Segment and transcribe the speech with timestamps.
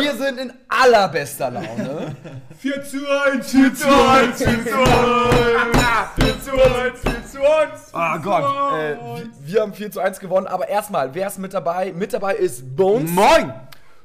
[0.00, 2.16] Wir sind in allerbester Laune.
[2.58, 2.98] 4 zu
[3.32, 5.78] 1, 4 zu 1, 4 zu 1,
[6.16, 7.92] 4 zu 1, 4 zu 1.
[7.92, 11.52] Oh Gott, äh, wir, wir haben 4 zu 1 gewonnen, aber erstmal, wer ist mit
[11.52, 11.92] dabei?
[11.92, 13.10] Mit dabei ist Bones.
[13.10, 13.52] Moin!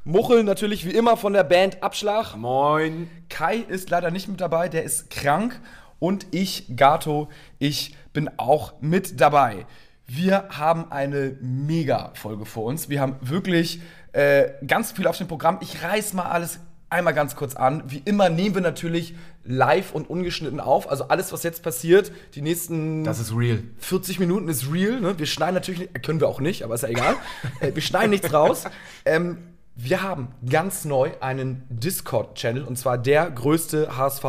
[0.03, 2.35] Muchel natürlich wie immer von der Band Abschlag.
[2.35, 3.09] Moin!
[3.29, 5.59] Kai ist leider nicht mit dabei, der ist krank.
[5.99, 9.65] Und ich, Gato, ich bin auch mit dabei.
[10.07, 12.89] Wir haben eine Mega-Folge vor uns.
[12.89, 13.81] Wir haben wirklich
[14.15, 15.57] äh, ganz viel auf dem Programm.
[15.61, 17.83] Ich reiß mal alles einmal ganz kurz an.
[17.87, 20.89] Wie immer nehmen wir natürlich live und ungeschnitten auf.
[20.89, 23.63] Also alles, was jetzt passiert, die nächsten Das ist real.
[23.79, 25.01] 40 Minuten ist real.
[25.01, 25.19] Ne?
[25.19, 27.15] Wir schneiden natürlich, nicht- können wir auch nicht, aber ist ja egal.
[27.59, 28.63] äh, wir schneiden nichts raus.
[29.03, 29.39] Ähm,
[29.75, 34.23] wir haben ganz neu einen Discord-Channel und zwar der größte HSV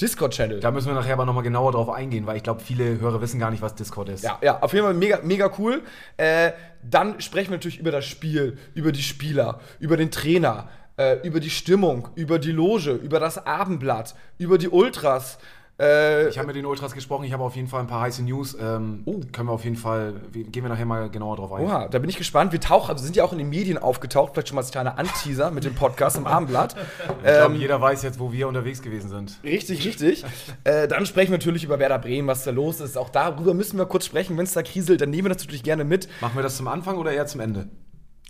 [0.00, 0.60] Discord-Channel.
[0.60, 3.38] Da müssen wir nachher aber nochmal genauer drauf eingehen, weil ich glaube, viele Hörer wissen
[3.38, 4.24] gar nicht, was Discord ist.
[4.24, 5.82] Ja, ja, auf jeden Fall mega, mega cool.
[6.16, 11.18] Äh, dann sprechen wir natürlich über das Spiel, über die Spieler, über den Trainer, äh,
[11.26, 15.38] über die Stimmung, über die Loge, über das Abendblatt, über die Ultras.
[15.80, 18.22] Äh, Ich habe mit den Ultras gesprochen, ich habe auf jeden Fall ein paar heiße
[18.22, 18.56] News.
[18.60, 21.64] Ähm, Können wir auf jeden Fall, gehen wir nachher mal genauer drauf ein.
[21.64, 22.52] Oha, da bin ich gespannt.
[22.52, 24.98] Wir tauchen, also sind ja auch in den Medien aufgetaucht, vielleicht schon mal als kleiner
[24.98, 26.76] Anteaser mit dem Podcast im Abendblatt.
[27.24, 29.38] Ich glaube, jeder weiß jetzt, wo wir unterwegs gewesen sind.
[29.42, 30.24] Richtig, richtig.
[30.64, 32.96] äh, dann sprechen wir natürlich über Werder Bremen, was da los ist.
[32.98, 34.36] Auch darüber müssen wir kurz sprechen.
[34.36, 36.08] Wenn es da kriselt, dann nehmen wir das natürlich gerne mit.
[36.20, 37.68] Machen wir das zum Anfang oder eher zum Ende?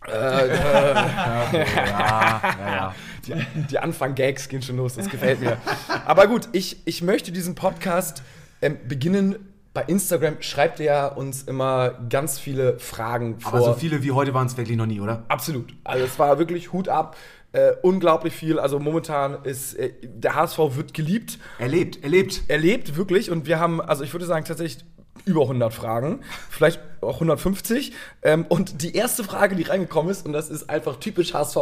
[0.08, 2.94] Äh, Ja, ja, ja.
[3.26, 3.34] Die,
[3.70, 5.56] die Anfang-Gags gehen schon los, das gefällt mir.
[6.04, 8.22] Aber gut, ich, ich möchte diesen Podcast
[8.60, 9.36] ähm, beginnen.
[9.72, 13.54] Bei Instagram schreibt ihr uns immer ganz viele Fragen vor.
[13.54, 15.24] Aber so viele wie heute waren es wirklich noch nie, oder?
[15.28, 15.74] Absolut.
[15.82, 17.16] Also es war wirklich Hut ab.
[17.52, 18.58] Äh, unglaublich viel.
[18.58, 22.42] Also momentan ist äh, der HSV wird geliebt, Erlebt, erlebt.
[22.48, 23.30] erlebt wirklich.
[23.30, 24.84] Und wir haben, also ich würde sagen tatsächlich
[25.24, 26.20] über 100 Fragen,
[26.50, 27.92] vielleicht auch 150.
[28.22, 31.58] Ähm, und die erste Frage, die reingekommen ist, und das ist einfach typisch HSV,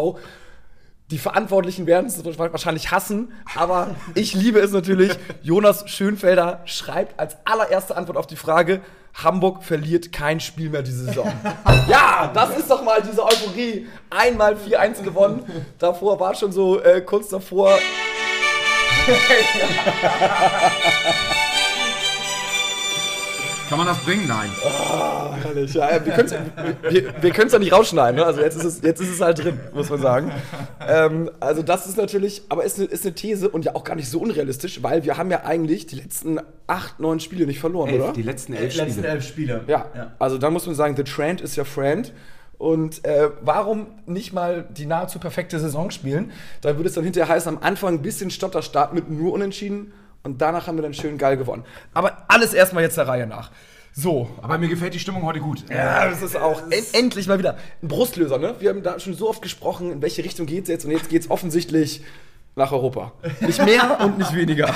[1.10, 5.12] die Verantwortlichen werden es wahrscheinlich hassen, aber ich liebe es natürlich.
[5.42, 8.80] Jonas Schönfelder schreibt als allererste Antwort auf die Frage:
[9.22, 11.30] Hamburg verliert kein Spiel mehr diese Saison.
[11.86, 13.86] ja, das ist doch mal diese Euphorie.
[14.08, 15.44] Einmal 4-1 gewonnen.
[15.78, 17.78] Davor war schon so äh, kurz davor.
[23.72, 24.28] Kann man das bringen?
[24.28, 24.50] Nein.
[25.42, 28.26] Herrlich, ja, wir können es wir, wir können's ja nicht rausschneiden, ne?
[28.26, 30.30] also jetzt ist, es, jetzt ist es halt drin, muss man sagen.
[30.86, 33.94] Ähm, also das ist natürlich, aber ist eine, ist eine These und ja auch gar
[33.94, 37.88] nicht so unrealistisch, weil wir haben ja eigentlich die letzten acht, neun Spiele nicht verloren,
[37.88, 38.12] Elf, oder?
[38.12, 39.08] die letzten elf Die letzten Spiele.
[39.08, 39.60] elf Spiele.
[39.68, 39.86] Ja,
[40.18, 42.12] also da muss man sagen, the trend is your friend.
[42.58, 46.30] Und äh, warum nicht mal die nahezu perfekte Saison spielen?
[46.60, 50.40] Da würde es dann hinterher heißen, am Anfang ein bisschen Stotterstart mit nur Unentschieden und
[50.40, 51.64] danach haben wir dann schön geil gewonnen.
[51.94, 53.50] Aber alles erstmal jetzt der Reihe nach.
[53.94, 55.68] So, Aber mir gefällt die Stimmung heute gut.
[55.68, 58.54] ja, das ist auch en endlich mal wieder ein Brustlöser, ne?
[58.58, 61.30] Wir haben da schon so oft gesprochen, in welche Richtung geht's jetzt und jetzt geht's
[61.30, 62.02] offensichtlich
[62.56, 63.12] nach Europa.
[63.40, 64.74] Nicht mehr und nicht weniger.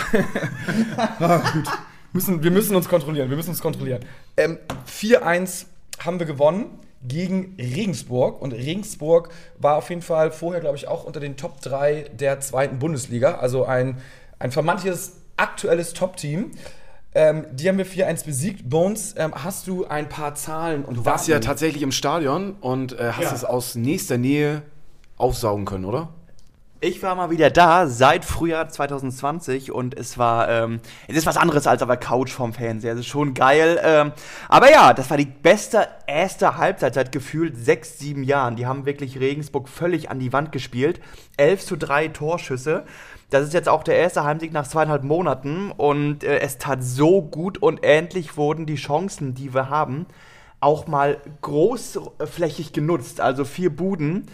[1.18, 1.64] ah, gut.
[2.12, 4.04] Müssen, wir müssen uns kontrollieren, wir müssen uns kontrollieren.
[4.36, 5.66] Ähm, 4-1
[6.04, 11.04] haben wir gewonnen gegen Regensburg und Regensburg war auf jeden Fall vorher, glaube ich, auch
[11.04, 13.98] unter den Top 3 der zweiten Bundesliga, also ein,
[14.38, 16.50] ein vermeintliches aktuelles Top-Team.
[17.14, 18.68] Ähm, die haben wir 4-1 besiegt.
[18.68, 21.46] Bones, ähm, hast du ein paar Zahlen und Du warst ja Daten?
[21.46, 23.32] tatsächlich im Stadion und äh, hast Ja.
[23.34, 24.62] es aus nächster Nähe
[25.16, 26.10] aufsaugen können, oder?
[26.80, 31.38] Ich war mal wieder da seit Frühjahr 2020 und es war, ähm, es ist was
[31.38, 32.92] anderes als auf der Couch vom Fernseher.
[32.92, 33.80] Es ist schon geil.
[33.82, 34.12] Ähm,
[34.50, 38.56] aber ja, das war die beste erste Halbzeit seit gefühlt sechs, sieben Jahren.
[38.56, 41.00] Die haben wirklich Regensburg völlig an die Wand gespielt.
[41.38, 42.84] 11 zu 3 Torschüsse.
[43.30, 47.22] Das ist jetzt auch der erste Heimsieg nach zweieinhalb Monaten und äh, es tat so
[47.22, 50.04] gut und endlich wurden die Chancen, die wir haben,
[50.60, 53.22] auch mal großflächig genutzt.
[53.22, 54.26] Also vier Buden.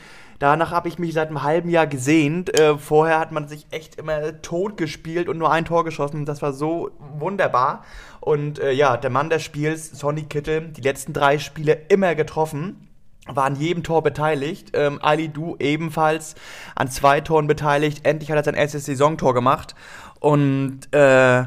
[0.43, 2.59] Danach habe ich mich seit einem halben Jahr gesehnt.
[2.59, 6.25] Äh, vorher hat man sich echt immer tot gespielt und nur ein Tor geschossen.
[6.25, 7.85] Das war so wunderbar.
[8.19, 12.89] Und äh, ja, der Mann des Spiels, Sonny Kittel, die letzten drei Spiele immer getroffen.
[13.29, 14.71] War an jedem Tor beteiligt.
[14.73, 16.35] Ähm, Ali Du ebenfalls
[16.75, 18.05] an zwei Toren beteiligt.
[18.05, 19.77] Endlich hat er sein erstes Saisontor gemacht.
[20.19, 21.45] Und äh,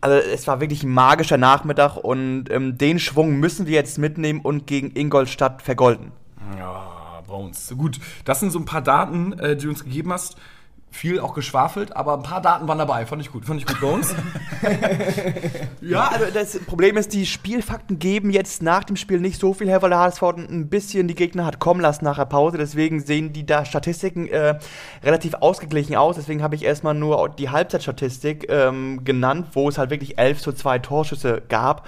[0.00, 4.42] also es war wirklich ein magischer Nachmittag und ähm, den Schwung müssen wir jetzt mitnehmen
[4.42, 6.12] und gegen Ingolstadt vergolden.
[6.56, 6.97] Ja,
[7.28, 7.72] Bones.
[7.76, 10.36] Gut, das sind so ein paar Daten, äh, die du uns gegeben hast.
[10.90, 13.06] Viel auch geschwafelt, aber ein paar Daten waren dabei.
[13.06, 13.44] Fand ich gut.
[13.44, 14.14] Fand ich gut, Bones.
[15.80, 19.68] Ja, also das Problem ist, die Spielfakten geben jetzt nach dem Spiel nicht so viel
[19.68, 22.58] her, weil der HSV ein bisschen die Gegner hat kommen lassen nach der Pause.
[22.58, 24.58] Deswegen sehen die da Statistiken äh,
[25.02, 26.16] relativ ausgeglichen aus.
[26.16, 30.52] Deswegen habe ich erstmal nur die Halbzeitstatistik ähm, genannt, wo es halt wirklich 11 zu
[30.52, 31.86] 2 Torschüsse gab.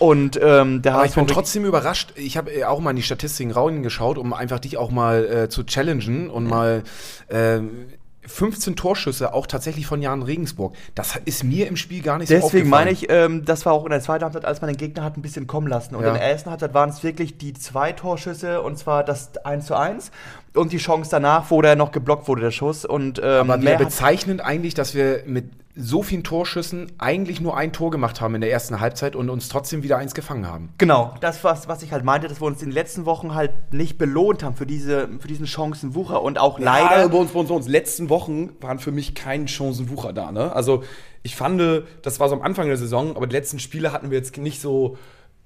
[0.00, 2.12] Und ähm, der Aber ich HSV bin wirklich- trotzdem überrascht.
[2.16, 5.48] Ich habe äh, auch mal in die Statistiken reingeschaut, um einfach dich auch mal äh,
[5.48, 6.82] zu challengen und mal
[7.30, 7.86] ähm,
[8.26, 10.74] 15 Torschüsse auch tatsächlich von Jan Regensburg.
[10.94, 13.84] Das ist mir im Spiel gar nicht so Deswegen meine ich, ähm, das war auch
[13.84, 15.94] in der zweiten Halbzeit, als man den Gegner hat ein bisschen kommen lassen.
[15.94, 16.08] Und Ja.
[16.08, 19.74] in der ersten Halbzeit waren es wirklich die zwei Torschüsse, und zwar das 1 zu
[19.76, 20.10] 1
[20.54, 22.84] und die Chance danach, wo der noch geblockt wurde, der Schuss.
[22.84, 25.46] Und, ähm, Aber mehr bezeichnend eigentlich, dass wir mit
[25.76, 29.48] so vielen Torschüssen eigentlich nur ein Tor gemacht haben in der ersten Halbzeit und uns
[29.48, 30.72] trotzdem wieder eins gefangen haben.
[30.78, 33.50] Genau, das was, was ich halt meinte, dass wir uns in den letzten Wochen halt
[33.72, 36.96] nicht belohnt haben für, diese, für diesen Chancenwucher und auch Leider.
[36.96, 37.08] leider.
[37.08, 37.68] bei uns, bei uns, bei uns.
[37.68, 40.30] Letzten Wochen waren für mich kein Chancenwucher da.
[40.30, 40.54] Ne?
[40.54, 40.84] Also
[41.24, 41.60] ich fand,
[42.02, 44.60] das war so am Anfang der Saison, aber die letzten Spiele hatten wir jetzt nicht
[44.60, 44.96] so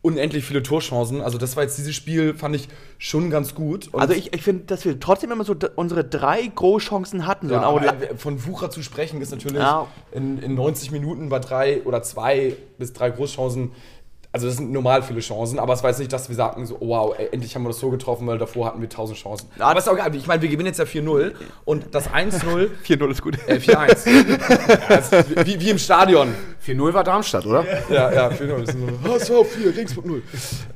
[0.00, 1.20] unendlich viele Torchancen.
[1.20, 2.68] Also das war jetzt dieses Spiel, fand ich
[2.98, 3.88] schon ganz gut.
[3.88, 7.48] Und Also ich, ich finde, dass wir trotzdem immer so unsere drei Großchancen hatten.
[7.48, 9.88] So ja, aber von Wucher zu sprechen ist natürlich Ja.
[10.12, 13.72] in, in 90 Minuten bei drei oder zwei bis drei Großchancen.
[14.30, 16.76] Also das sind normal viele Chancen, aber es war jetzt nicht, dass wir sagten so,
[16.80, 19.48] oh, wow, ey, endlich haben wir das so getroffen, weil davor hatten wir 1000 Chancen.
[19.58, 21.32] Ja, aber ist auch egal, ich meine, wir gewinnen jetzt ja 4-0
[21.64, 23.38] und das 1-0 4-0 ist gut.
[23.46, 23.70] Äh, 4-1.
[24.90, 26.34] Ja, ist wie, wie im Stadion.
[26.66, 27.64] 4-0 war Darmstadt, oder?
[27.88, 28.66] Ja, ja, 4-0.
[28.66, 30.22] Das ist so, HSV 4, Regensburg 0.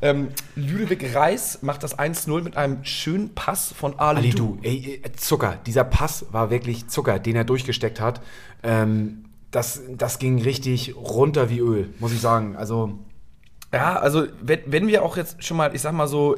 [0.00, 4.36] Ähm, Ludovic Reis macht das 1-0 mit einem schönen Pass von Ali, Ali Du.
[4.36, 5.58] Du, ey, äh, Zucker.
[5.66, 8.22] Dieser Pass war wirklich Zucker, den er durchgesteckt hat.
[8.62, 12.56] Ähm, das, das ging richtig runter wie Öl, muss ich sagen.
[12.56, 12.98] Also,
[13.72, 16.36] Ja, also wenn, wenn wir auch jetzt schon mal, ich sag mal so,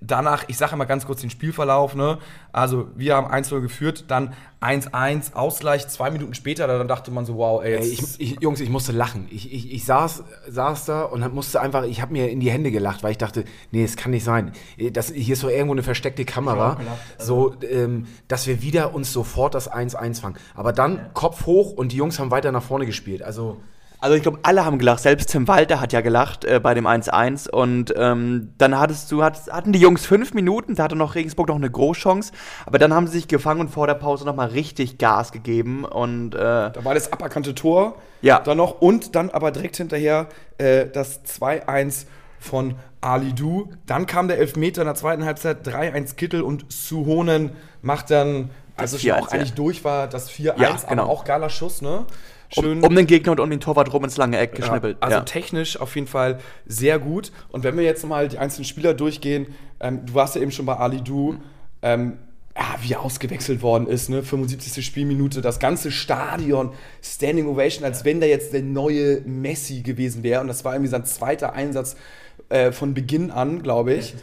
[0.00, 2.18] danach, ich sage mal ganz kurz den Spielverlauf, ne?
[2.52, 7.36] Also wir haben 1-0 geführt, dann 1-1, Ausgleich, zwei Minuten später, dann dachte man so,
[7.36, 9.28] wow, ey, ey, jetzt ich, ich, Jungs, ich musste lachen.
[9.30, 12.70] Ich, ich, ich saß, saß da und musste einfach, ich habe mir in die Hände
[12.70, 14.52] gelacht, weil ich dachte, nee, es kann nicht sein.
[14.92, 16.78] Das, hier ist so irgendwo eine versteckte Kamera.
[17.18, 20.36] So, ähm, dass wir wieder uns sofort das 1-1 fangen.
[20.54, 23.22] Aber dann Kopf hoch und die Jungs haben weiter nach vorne gespielt.
[23.22, 23.58] Also,
[24.02, 24.98] Also ich glaube, alle haben gelacht.
[24.98, 27.48] Selbst Tim Walter hat ja gelacht äh, bei dem 1-1.
[27.48, 31.46] Und ähm, dann hattest du, hat, hatten die Jungs fünf Minuten, da hatte noch Regensburg
[31.46, 32.32] noch eine Großchance.
[32.66, 35.84] Aber dann haben sie sich gefangen und vor der Pause nochmal richtig Gas gegeben.
[35.84, 37.94] Und äh, Da war das aberkannte Tor.
[38.22, 38.40] Ja.
[38.40, 38.80] Dann noch.
[38.80, 40.26] Und dann aber direkt hinterher
[40.58, 42.06] äh, das 2-1
[42.40, 43.70] von Ali Du.
[43.86, 45.64] Dann kam der Elfmeter in der zweiten Halbzeit.
[45.64, 47.52] 3-1 Kittel und Suhonen
[47.82, 50.60] macht dann, als Das es schon 4-1, auch eigentlich durch war, das 4-1.
[50.60, 51.02] Ja, genau.
[51.04, 52.04] Aber auch geiler Schuss, ne?
[52.52, 52.78] Schön.
[52.78, 54.98] um, um den Gegner und um den Torwart rum ins lange Eck geschnippelt.
[55.00, 55.24] Ja, also ja.
[55.24, 57.32] technisch auf jeden Fall sehr gut.
[57.50, 60.66] Und wenn wir jetzt mal die einzelnen Spieler durchgehen, ähm, du warst ja eben schon
[60.66, 61.36] bei Ali Du,
[61.82, 62.18] ähm,
[62.56, 64.22] ja, wie er ausgewechselt worden ist, ne?
[64.22, 64.84] 75.
[64.84, 66.72] Spielminute, das ganze Stadion,
[67.02, 70.42] Standing Ovation, als wenn da jetzt der neue Messi gewesen wäre.
[70.42, 71.96] Und das war irgendwie sein zweiter Einsatz
[72.50, 74.14] äh, von Beginn an, glaube ich.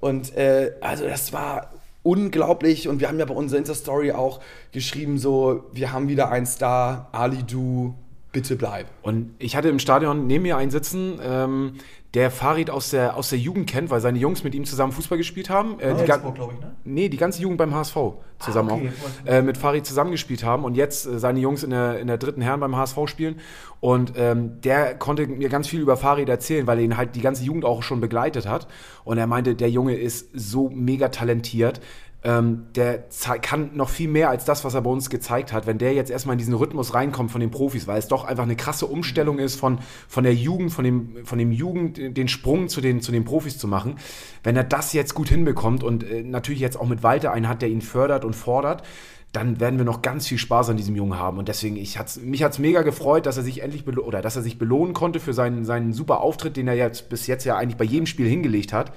[0.00, 1.70] Und äh, also das war
[2.06, 2.88] unglaublich.
[2.88, 4.40] Und wir haben ja bei unserer Insta-Story auch
[4.72, 7.94] geschrieben, so, wir haben wieder einen Star, Ali Du,
[8.36, 8.86] bitte bleib.
[9.00, 11.72] Und ich hatte im Stadion neben mir einen sitzen, ähm,
[12.12, 15.16] der Farid aus der, aus der Jugend kennt, weil seine Jungs mit ihm zusammen Fußball
[15.16, 15.80] gespielt haben.
[15.80, 16.76] Äh, die ga- glaube ich, ne?
[16.84, 17.96] Nee, die ganze Jugend beim HSV
[18.38, 18.90] zusammen okay.
[19.24, 19.26] auch.
[19.26, 22.42] Äh, mit Farid zusammengespielt haben und jetzt äh, seine Jungs in der, in der dritten
[22.42, 23.40] Herren beim HSV spielen.
[23.80, 27.22] Und ähm, der konnte mir ganz viel über Farid erzählen, weil er ihn halt die
[27.22, 28.66] ganze Jugend auch schon begleitet hat.
[29.04, 31.80] Und er meinte, der Junge ist so mega talentiert.
[32.26, 33.04] Ähm, der
[33.40, 35.68] kann noch viel mehr als das, was er bei uns gezeigt hat.
[35.68, 38.42] Wenn der jetzt erstmal in diesen Rhythmus reinkommt von den Profis, weil es doch einfach
[38.42, 39.78] eine krasse Umstellung ist, von,
[40.08, 43.58] von der Jugend, von dem, von dem Jugend, den Sprung zu den, zu den Profis
[43.58, 44.00] zu machen.
[44.42, 47.62] Wenn er das jetzt gut hinbekommt und äh, natürlich jetzt auch mit Walter einen hat,
[47.62, 48.82] der ihn fördert und fordert,
[49.30, 51.38] dann werden wir noch ganz viel Spaß an diesem Jungen haben.
[51.38, 54.34] Und deswegen, ich hat's, mich hat es mega gefreut, dass er sich endlich oder dass
[54.34, 57.56] er sich belohnen konnte für seinen, seinen super Auftritt, den er jetzt bis jetzt ja
[57.56, 58.92] eigentlich bei jedem Spiel hingelegt hat.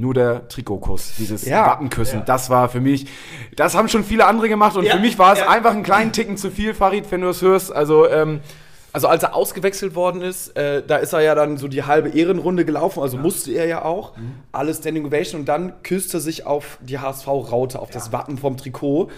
[0.00, 1.66] Nur der Trikotkuss, dieses Ja.
[1.66, 3.06] Wappenküssen, das war für mich,
[3.54, 5.48] das haben schon viele andere gemacht und Ja, für mich war es ja.
[5.50, 7.70] einfach einen kleinen Ticken zu viel, Farid, wenn du es hörst.
[7.72, 8.40] Also, ähm,
[8.92, 12.08] Also als er ausgewechselt worden ist, äh, da ist er ja dann so die halbe
[12.08, 14.14] Ehrenrunde gelaufen, also musste er ja auch.
[14.50, 18.56] Alles Standing Ovation und dann küsste er sich auf die HSV-Raute, auf das Wappen vom
[18.56, 19.08] Trikot.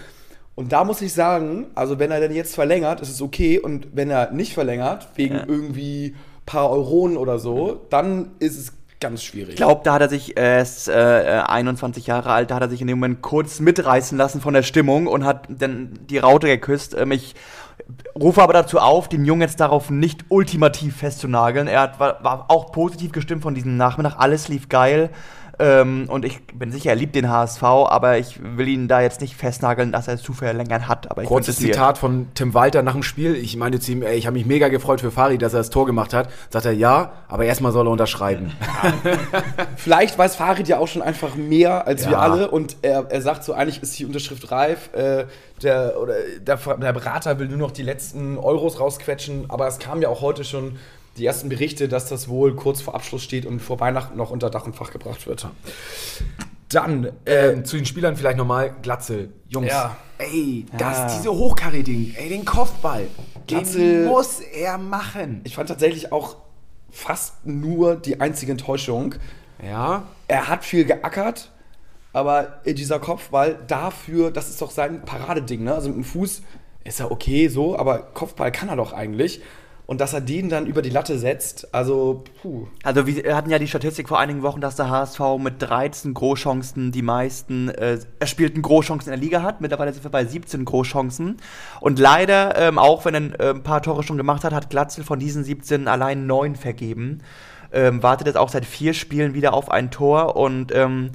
[0.53, 3.57] Und da muss ich sagen, also wenn er denn jetzt verlängert, ist es okay.
[3.57, 5.43] Und wenn er nicht verlängert, wegen Ja.
[5.47, 6.13] irgendwie
[6.45, 9.49] paar Euronen oder so, dann ist es ganz schwierig.
[9.49, 12.69] Ich glaube, da hat er sich er ist äh, 21 Jahre alt, da hat er
[12.69, 16.47] sich in dem Moment kurz mitreißen lassen von der Stimmung und hat dann die Raute
[16.47, 16.95] geküsst.
[16.97, 17.35] Ähm, ich
[18.19, 21.67] rufe aber dazu auf, den Jungen jetzt darauf nicht ultimativ festzunageln.
[21.67, 24.15] Er hat, war, war auch positiv gestimmt von diesem Nachmittag.
[24.17, 25.09] Alles lief geil.
[25.59, 29.21] Ähm, und ich bin sicher, er liebt den HSV, aber ich will ihn da jetzt
[29.21, 31.11] nicht festnageln, dass er es zu verlängern hat.
[31.11, 31.57] Aber ich Kurzes.
[31.57, 33.35] Zitat von Tim Walter nach dem Spiel.
[33.35, 35.69] Ich meinte zu ihm, ey, ich habe mich mega gefreut für Fari, dass er das
[35.69, 36.29] Tor gemacht hat.
[36.49, 38.51] Sagt er, ja, aber erstmal soll er unterschreiben.
[39.77, 42.11] Vielleicht weiß Farid ja auch schon einfach mehr als Ja.
[42.11, 44.89] wir alle und er, er sagt so, eigentlich ist die Unterschrift reif.
[44.93, 45.25] Äh,
[45.61, 50.01] der, oder der, der Berater will nur noch die letzten Euros rausquetschen, aber es kamen
[50.01, 50.77] ja auch heute schon
[51.17, 54.49] die ersten Berichte, dass das wohl kurz vor Abschluss steht und vor Weihnachten noch unter
[54.49, 55.47] Dach und Fach gebracht wird.
[56.69, 59.31] Dann, äh, Ähm, zu den Spielern vielleicht nochmal Glatzel.
[59.47, 59.95] Jungs, Ja.
[60.17, 61.17] ey, das, Ja.
[61.17, 63.07] diese Hochkarätigen, ey, den Kopfball,
[63.47, 65.41] Glatzel- den muss er machen.
[65.43, 66.37] ich fand tatsächlich auch
[66.89, 69.15] fast nur die einzige Enttäuschung.
[69.63, 71.51] Ja, er hat viel geackert,
[72.11, 75.75] aber dieser Kopfball dafür, das ist doch sein Paradeding, ne?
[75.75, 76.41] Also mit dem Fuß
[76.83, 79.41] ist er okay so, aber Kopfball kann er doch eigentlich.
[79.85, 82.67] Und dass er den dann über die Latte setzt, also, puh.
[82.83, 86.93] Also wir hatten ja die Statistik vor einigen Wochen, dass der HSV mit 13 Großchancen
[86.93, 89.59] die meisten äh, erspielten Großchancen in der Liga hat.
[89.59, 91.37] Mittlerweile sind wir bei 17 Großchancen.
[91.81, 95.03] Und leider, ähm, auch wenn er äh, ein paar Tore schon gemacht hat, hat Glatzel
[95.03, 97.19] von diesen 17 allein 9 vergeben.
[97.73, 101.09] Ähm, wartet jetzt auch seit vier Spielen wieder auf ein Tor und ähm,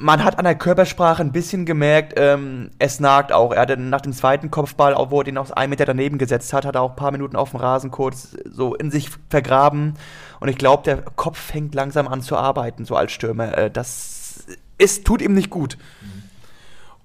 [0.00, 3.52] man hat an der Körpersprache ein bisschen gemerkt, ähm, es nagt auch.
[3.52, 6.64] Er hatte nach dem zweiten Kopfball, wo er den aus einem Meter daneben gesetzt hat,
[6.64, 9.94] hat er auch ein paar Minuten auf dem Rasen kurz so in sich vergraben.
[10.40, 13.56] Und ich glaube, der Kopf fängt langsam an zu arbeiten, so als Stürmer.
[13.56, 14.46] Äh, das
[14.78, 15.78] ist, tut ihm nicht gut.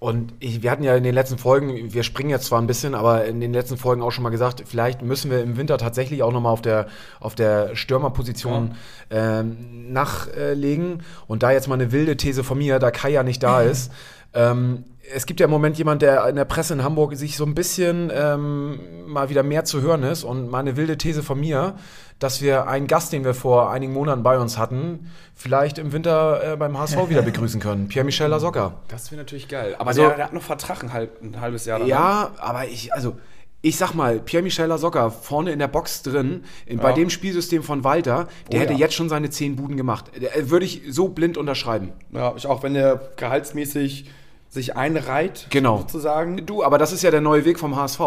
[0.02, 2.96] Und ich, wir hatten ja in den letzten Folgen, wir springen jetzt zwar ein bisschen,
[2.96, 6.24] aber in den letzten Folgen auch schon mal gesagt, vielleicht müssen wir im Winter tatsächlich
[6.24, 6.88] auch nochmal auf der,
[7.20, 8.74] auf der Stürmerposition
[9.12, 11.04] ähm, nachlegen.
[11.28, 13.92] Und da jetzt mal eine wilde These von mir, da Kai ja nicht da ist.
[14.34, 17.44] Ähm, es gibt ja im Moment jemand, der in der Presse in Hamburg sich so
[17.44, 20.24] ein bisschen ähm, mal wieder mehr zu hören ist.
[20.24, 21.76] Und mal eine wilde These von mir,
[22.22, 26.54] dass wir einen Gast, den wir vor einigen Monaten bei uns hatten, vielleicht im Winter
[26.54, 27.88] äh, beim HSV wieder begrüßen können.
[27.88, 28.76] Pierre-Michel Lasocca.
[28.88, 29.76] Das wäre natürlich geil.
[29.80, 31.80] Aber Also- der, der hat noch Vertrag ein, halb, ein halbes Jahr.
[31.80, 31.90] danach.
[31.90, 33.18] Ja, aber ich, also,
[33.64, 36.96] ich sag mal, Pierre-Michel Lasocca vorne in der Box drin, in, bei Ja.
[36.96, 38.80] dem Spielsystem von Walter, der Oh hätte ja.
[38.80, 40.06] jetzt schon seine zehn Buden gemacht.
[40.22, 41.92] Der- Würde ich so blind unterschreiben.
[42.12, 44.06] Ja, ich auch, wenn der gehaltsmäßig
[44.54, 45.78] sich einreiht, Genau.
[45.78, 46.46] sozusagen.
[46.46, 48.02] Du, aber das ist ja der neue Weg vom HSV.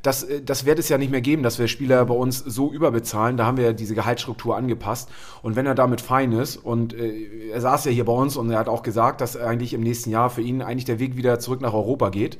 [0.00, 2.72] Das, äh, das wird es ja nicht mehr geben, dass wir Spieler bei uns so
[2.72, 3.36] überbezahlen.
[3.36, 5.10] Da haben wir ja diese Gehaltsstruktur angepasst.
[5.42, 8.50] Und wenn er damit fein ist, und äh, er saß ja hier bei uns und
[8.50, 11.38] er hat auch gesagt, dass eigentlich im nächsten Jahr für ihn eigentlich der Weg wieder
[11.38, 12.38] zurück nach Europa geht.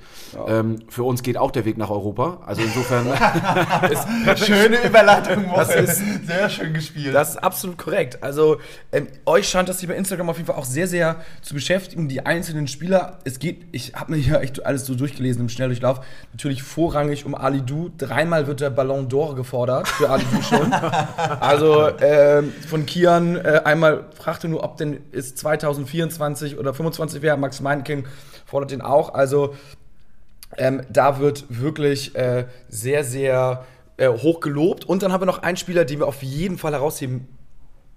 [0.48, 2.38] Ähm, für uns geht auch der Weg nach Europa.
[2.46, 3.06] Also insofern.
[4.36, 7.14] Schöne Überleitung, Das ist- sehr schön gespielt.
[7.14, 8.22] Das ist absolut korrekt.
[8.22, 8.56] Also,
[8.92, 12.08] ähm, euch scheint das hier bei Instagram auf jeden Fall auch sehr, sehr zu beschäftigen,
[12.08, 13.18] die einzelnen Spieler.
[13.24, 16.04] Es geht, ich habe mir hier echt alles so durchgelesen im Schnelldurchlauf.
[16.32, 17.90] Natürlich vorrangig um Ali Du.
[17.96, 20.72] Dreimal wird der Ballon d'Or gefordert für Ali Du schon.
[21.40, 27.36] also, ähm, von Kian äh, einmal fragte nur, ob denn es 2024 oder 25 wäre.
[27.36, 28.06] Max Meinking
[28.46, 29.14] fordert den auch.
[29.14, 29.54] Also,
[30.56, 33.64] ähm, da wird wirklich äh, sehr, sehr
[33.96, 34.84] äh, hoch gelobt.
[34.84, 37.28] Und dann haben wir noch einen Spieler, den wir auf jeden Fall herausheben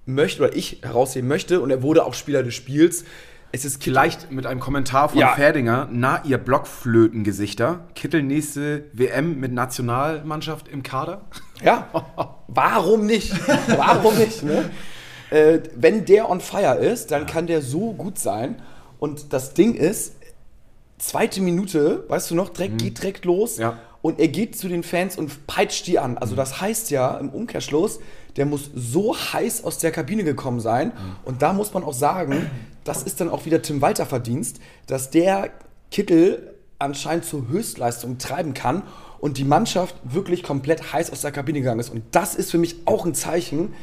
[0.06, 3.06] möchten, oder ich herausheben möchte, und er wurde auch Spieler des Spiels.
[3.56, 3.94] Es ist Kittel.
[3.94, 5.36] Vielleicht mit einem Kommentar von Ja.
[5.36, 5.88] Ferdinger.
[5.92, 7.82] Na, ihr Blockflötengesichter.
[7.94, 11.22] Kittel nächste WM mit Nationalmannschaft im Kader?
[11.64, 11.88] Ja,
[12.48, 13.32] warum nicht?
[13.78, 14.42] Warum nicht?
[14.42, 14.72] Ne?
[15.30, 18.56] Äh, wenn der on fire ist, dann kann der so gut sein.
[18.98, 20.16] Und das Ding ist,
[20.98, 23.58] zweite Minute, weißt du noch, direkt, geht direkt los.
[23.58, 23.78] Ja.
[24.02, 26.18] Und er geht zu den Fans und peitscht die an.
[26.18, 28.00] Also das heißt ja im Umkehrschluss,
[28.36, 30.92] der muss so heiß aus der Kabine gekommen sein.
[31.24, 32.50] Und da muss man auch sagen,
[32.84, 35.52] das ist dann auch wieder Tim Walter Verdienst, dass der
[35.92, 38.84] Kittel anscheinend zur Höchstleistung treiben kann
[39.20, 41.90] und die Mannschaft wirklich komplett heiß aus der Kabine gegangen ist.
[41.90, 43.74] Und das ist für mich auch ein Zeichen.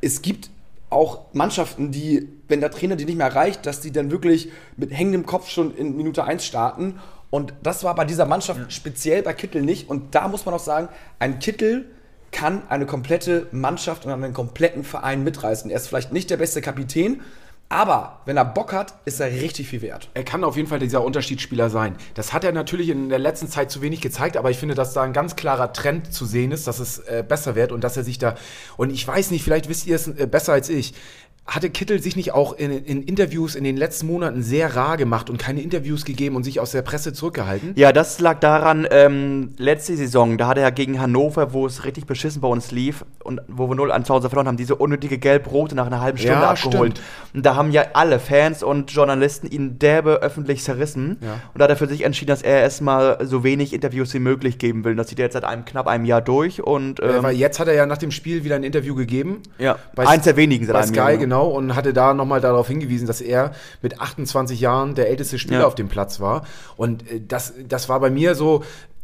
[0.00, 0.50] Es gibt
[0.88, 4.92] auch Mannschaften, die, wenn der Trainer die nicht mehr erreicht, dass die dann wirklich mit
[4.92, 7.00] hängendem Kopf schon in Minute 1 starten.
[7.30, 9.88] Und das war bei dieser Mannschaft speziell bei Kittel nicht.
[9.88, 11.86] Und da muss man auch sagen, ein Kittel
[12.30, 15.70] kann eine komplette Mannschaft und einen kompletten Verein mitreißen.
[15.70, 17.22] Er ist vielleicht nicht der beste Kapitän,
[17.74, 20.08] aber wenn er Bock hat, ist er richtig viel wert.
[20.14, 21.96] Er kann auf jeden Fall dieser Unterschiedsspieler sein.
[22.14, 24.92] Das hat er natürlich in der letzten Zeit zu wenig gezeigt, aber ich finde, dass
[24.92, 27.96] da ein ganz klarer Trend zu sehen ist, dass es äh, besser wird und dass
[27.96, 28.36] er sich da.
[28.76, 30.94] Und ich weiß nicht, vielleicht wisst ihr es äh, besser als ich.
[31.46, 35.28] Hatte Kittel sich nicht auch in, in Interviews in den letzten Monaten sehr rar gemacht
[35.28, 37.72] und keine Interviews gegeben und sich aus der Presse zurückgehalten?
[37.76, 42.06] Ja, das lag daran, ähm, letzte Saison, da hat er gegen Hannover, wo es richtig
[42.06, 45.18] beschissen bei uns lief und wo wir 0 an zu Hause verloren haben, diese unnötige
[45.18, 47.02] Gelb-Rote nach einer halben Stunde Ja, abgeholt.
[47.34, 51.18] Und da haben ja alle Fans und Journalisten ihn derbe öffentlich zerrissen.
[51.20, 51.34] Ja.
[51.52, 54.56] Und da hat er für sich entschieden, dass er erstmal so wenig Interviews wie möglich
[54.56, 54.92] geben will.
[54.92, 57.36] Und das zieht er jetzt seit einem knapp einem Jahr durch und Äh, ähm, Weil
[57.36, 59.42] jetzt hat er ja nach dem Spiel wieder ein Interview gegeben.
[59.58, 61.16] ja, bei- eins der wenigen seit Bei einem Sky, Jahr.
[61.18, 61.33] genau.
[61.34, 65.60] Genau, und hatte da nochmal darauf hingewiesen, dass er mit 28 Jahren der älteste Spieler
[65.60, 65.66] Ja.
[65.66, 66.44] auf dem Platz war.
[66.76, 68.62] Und äh, das, das war bei mir so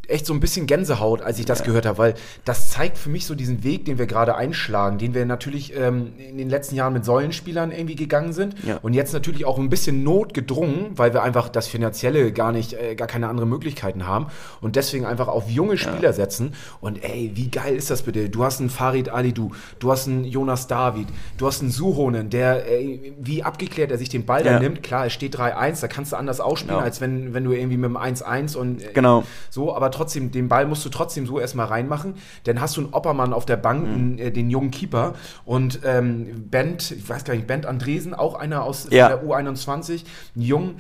[0.09, 2.15] echt so ein bisschen Gänsehaut, als ich das gehört habe, weil
[2.45, 6.13] das zeigt für mich so diesen Weg, den wir gerade einschlagen, den wir natürlich ähm,
[6.19, 8.79] in den letzten Jahren mit Säulenspielern irgendwie gegangen sind Ja.
[8.83, 12.97] und jetzt natürlich auch ein bisschen notgedrungen, weil wir einfach das Finanzielle gar nicht, äh,
[12.97, 14.27] gar keine anderen Möglichkeiten haben
[14.61, 18.31] und deswegen einfach auf junge Spieler setzen und ey, wie geil ist das bitte?
[18.31, 19.53] Du hast einen Farid Ali, du
[19.85, 21.07] hast einen Jonas David,
[21.39, 24.59] du hast einen Suhonen, der, ey, wie abgeklärt er sich den Ball da Ja.
[24.59, 26.85] nimmt, klar, es steht 3-1, da kannst du anders ausspielen, Ja.
[26.85, 29.23] als wenn, wenn du irgendwie mit dem 1-1 und äh, Genau.
[29.51, 32.15] so, aber trotzdem, den Ball musst du trotzdem so erstmal reinmachen.
[32.45, 33.95] Dann hast du einen Oppermann auf der Bank, Mhm.
[33.95, 35.15] einen, äh, den jungen Keeper.
[35.45, 39.09] Und ähm, Bent, ich weiß gar nicht, Bent Andresen, auch einer aus Ja.
[39.09, 40.05] der U21,
[40.37, 40.75] ein Jung.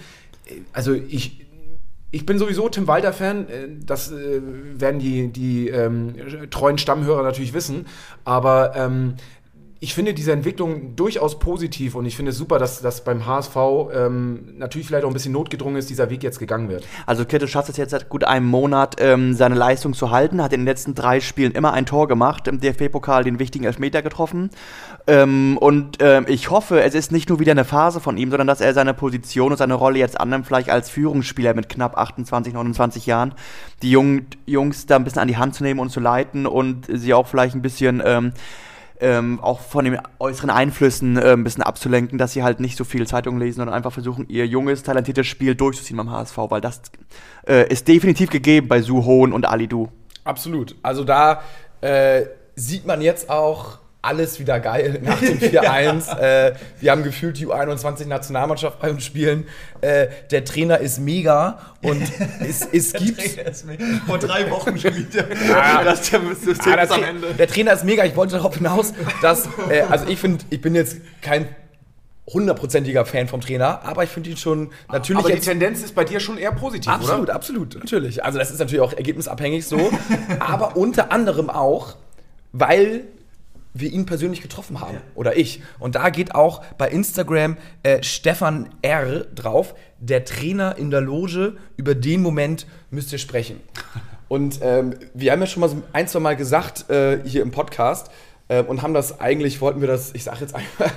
[0.46, 1.46] Äh, Also ich.
[2.12, 6.12] Ich bin sowieso Tim Walter-Fan, äh, das äh, werden die, die ähm,
[6.50, 7.86] treuen Stammhörer natürlich wissen,
[8.24, 9.14] aber ähm,
[9.82, 13.56] ich finde diese Entwicklung durchaus positiv und ich finde es super, dass das beim HSV
[13.94, 16.86] ähm, natürlich vielleicht auch ein bisschen notgedrungen ist, dieser Weg jetzt gegangen wird.
[17.06, 20.52] Also Kittel schafft es jetzt seit gut einem Monat, ähm, seine Leistung zu halten, hat
[20.52, 24.50] in den letzten drei Spielen immer ein Tor gemacht, im DFB-Pokal den wichtigen Elfmeter getroffen.
[25.06, 28.48] Ähm, und ähm, ich hoffe, es ist nicht nur wieder eine Phase von ihm, sondern
[28.48, 32.52] dass er seine Position und seine Rolle jetzt annimmt, vielleicht als Führungsspieler mit knapp 28,
[32.52, 33.34] 29 Jahren,
[33.80, 36.86] die jungen Jungs da ein bisschen an die Hand zu nehmen und zu leiten und
[36.92, 38.02] sie auch vielleicht ein bisschen
[39.00, 42.84] ähm, auch von den äußeren Einflüssen äh, ein bisschen abzulenken, dass sie halt nicht so
[42.84, 46.80] viel Zeitung lesen, sondern einfach versuchen, ihr junges, talentiertes Spiel durchzuziehen beim HSV, weil das
[47.46, 49.88] äh, ist definitiv gegeben bei Suhohn und Alidu.
[50.24, 50.76] Absolut.
[50.82, 51.42] Also da
[51.80, 56.18] äh, sieht man jetzt auch alles wieder geil nach dem 4-1.
[56.18, 59.46] äh, wir haben gefühlt die U21-Nationalmannschaft bei uns spielen.
[59.80, 62.02] Äh, der Trainer ist mega und
[62.40, 63.20] es, es gibt.
[64.06, 65.24] Vor drei Wochen schon wieder.
[65.48, 65.84] Ja.
[65.84, 66.98] das ist der System Ah, der, Tra
[67.38, 68.04] der Trainer ist mega.
[68.04, 68.92] Ich wollte darauf hinaus,
[69.22, 71.48] dass, äh, also ich finde, ich bin jetzt kein
[72.32, 76.04] hundertprozentiger Fan vom Trainer, aber ich finde ihn schon natürlich Aber die Tendenz ist bei
[76.04, 77.34] dir schon eher positiv, Absolut, oder?
[77.34, 78.24] absolut, natürlich.
[78.24, 79.90] Also das ist natürlich auch ergebnisabhängig so,
[80.38, 81.96] aber unter anderem auch,
[82.52, 83.02] weil
[83.74, 85.62] wir ihn persönlich getroffen haben oder ich.
[85.78, 91.56] Und da geht auch bei Instagram äh, Stefan R drauf, der Trainer in der Loge,
[91.76, 93.60] über den Moment müsst ihr sprechen.
[94.28, 97.50] Und ähm, wir haben ja schon mal so ein, zwei Mal gesagt äh, hier im
[97.50, 98.12] Podcast
[98.46, 100.92] äh, und haben das eigentlich, wollten wir das, ich sag jetzt einfach,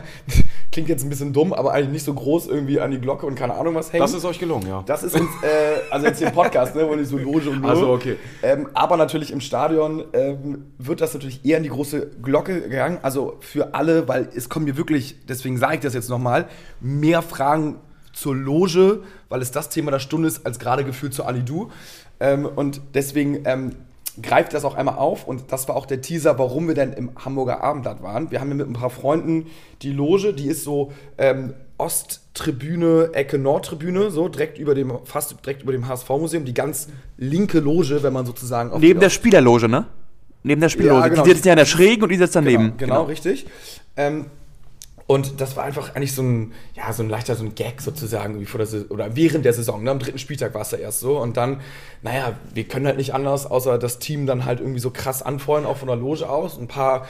[0.74, 3.36] klingt jetzt ein bisschen dumm, aber eigentlich nicht so groß irgendwie an die Glocke und
[3.36, 4.02] keine Ahnung was hängen.
[4.02, 4.84] Das ist euch gelungen, ja.
[4.86, 7.64] Das ist uns, äh, also jetzt hier im Podcast, ne, wo nicht so Loge und
[7.64, 8.18] Ach so, okay.
[8.42, 12.98] Ähm, aber natürlich im Stadion ähm, wird das natürlich eher an die große Glocke gegangen.
[13.04, 16.48] Also für alle, weil es kommen mir wirklich, deswegen sage ich das jetzt nochmal,
[16.82, 17.76] mehr Fragen
[18.12, 21.70] zur Loge, weil es das Thema der Stunde ist, als gerade gefühlt zu Alidu.
[22.20, 23.76] Ähm, und deswegen ähm,
[24.22, 27.12] greift das auch einmal auf und das war auch der Teaser, warum wir denn im
[27.24, 28.32] Hamburger Abendblatt waren.
[28.32, 29.48] Wir haben ja mit ein paar Freunden
[29.82, 35.64] die Loge, die ist so ähm, Osttribüne, Ecke Nordtribüne, so direkt über dem, fast direkt
[35.64, 39.88] über dem HSV-Museum, die ganz linke Loge, wenn man sozusagen auf Neben der Spielerloge, ne?
[40.44, 41.08] Neben der Spielerloge.
[41.08, 41.24] Ja, genau.
[41.24, 42.78] Die sitzen ja in der Schrägen und die sitzt daneben.
[42.78, 43.48] Genau, genau, richtig.
[43.96, 44.26] Ähm,
[45.06, 48.40] und das war einfach eigentlich so ein, ja, so ein leichter, so ein Gag sozusagen,
[48.40, 49.92] wie vor der Saison, oder während der Saison, ne?
[49.92, 51.20] Am dritten Spieltag war es da erst so.
[51.20, 51.60] Und dann,
[52.02, 55.66] naja, wir können halt nicht anders, außer das Team dann halt irgendwie so krass anfeuern,
[55.66, 56.58] auch von der Loge aus.
[56.58, 57.06] Ein paar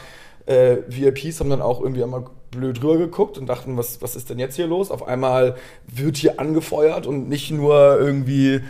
[0.45, 4.29] äh, VIPs haben dann auch irgendwie einmal blöd rüber geguckt und dachten, was, was ist
[4.29, 4.91] denn jetzt hier los?
[4.91, 5.55] Auf einmal
[5.87, 8.61] wird hier angefeuert und nicht nur irgendwie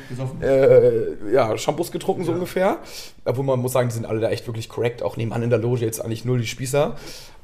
[0.41, 2.77] äh, ja, Shampoos getrunken, so ungefähr.
[3.25, 5.59] Obwohl man muss sagen, die sind alle da echt wirklich korrekt, auch nebenan in der
[5.59, 6.95] Loge jetzt eigentlich null die Spießer.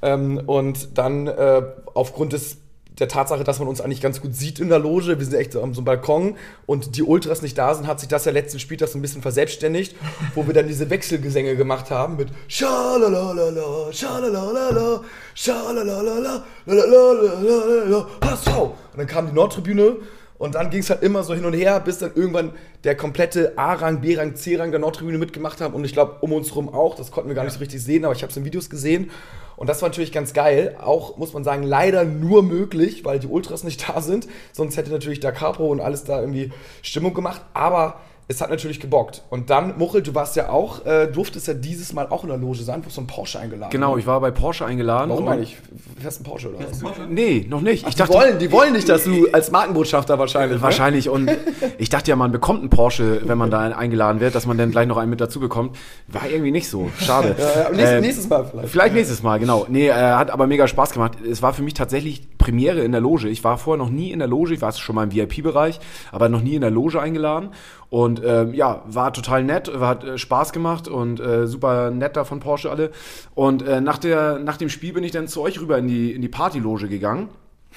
[0.02, 1.62] Ähm, und dann äh,
[1.94, 2.58] aufgrund des
[3.00, 5.54] der Tatsache, dass man uns eigentlich ganz gut sieht in der Loge, wir sind echt
[5.54, 6.36] so am so einem Balkon
[6.66, 9.22] und die Ultras nicht da sind, hat sich das ja letzten Spieltag so ein bisschen
[9.22, 9.96] verselbstständigt,
[10.36, 15.02] wo wir dann diese Wechselgesänge gemacht haben mit Schalalalala, Schalalalala,
[15.34, 18.48] Schalalalala, Lalalala, HSV.
[18.58, 19.98] Und dann kam die Nordtribüne
[20.40, 22.54] und dann ging es halt immer so hin und her, bis dann irgendwann
[22.86, 26.70] der komplette A-Rang, B-Rang, C-Rang der Nordtribüne mitgemacht haben und ich glaube um uns rum
[26.70, 26.96] auch.
[26.96, 29.12] Das konnten wir gar nicht so richtig sehen, aber ich habe es in Videos gesehen.
[29.58, 30.78] Und das war natürlich ganz geil.
[30.82, 34.28] Auch, muss man sagen, leider nur möglich, weil die Ultras nicht da sind.
[34.54, 37.42] Sonst hätte natürlich Da Capo und alles da irgendwie Stimmung gemacht.
[37.54, 38.00] Aber
[38.32, 39.24] es hat natürlich gebockt.
[39.32, 42.38] Und dann, Muchel, du warst ja auch, äh, durftest ja dieses Mal auch in der
[42.38, 43.72] Loge sein, du hast so ein Porsche eingeladen.
[43.72, 45.10] Genau, ich war bei Porsche eingeladen.
[45.10, 45.58] Warum eigentlich?
[46.00, 46.80] Fährst du einen Porsche oder was?
[47.10, 47.88] Nee, noch nicht.
[47.88, 50.58] Ich Die wollen, die wollen nicht, dass du als Markenbotschafter wahrscheinlich.
[50.58, 50.62] ne?
[50.62, 51.32] Wahrscheinlich und
[51.80, 54.70] ich dachte ja, man bekommt einen Porsche, wenn man da eingeladen wird, dass man dann
[54.70, 55.76] gleich noch einen mit dazu bekommt.
[56.08, 56.90] War irgendwie nicht so.
[57.00, 57.36] Schade.
[57.50, 58.70] Ja, ja, nächstes, Ähm, nächstes Mal vielleicht.
[58.70, 59.66] Vielleicht nächstes Mal, genau.
[59.70, 61.14] Nee, äh, hat aber mega Spaß gemacht.
[61.28, 63.28] Es war für mich tatsächlich Premiere in der Loge.
[63.28, 65.80] Ich war vorher noch nie in der Loge, ich war schon mal im VIP-Bereich,
[66.12, 67.50] aber noch nie in der Loge eingeladen.
[67.90, 72.24] Und ähm, ja, war total nett, hat äh, Spaß gemacht und äh, super nett da
[72.24, 72.92] von Porsche alle.
[73.34, 76.12] Und äh, nach, der, nach dem Spiel bin ich dann zu euch rüber in die,
[76.12, 77.30] in die Partyloge gegangen.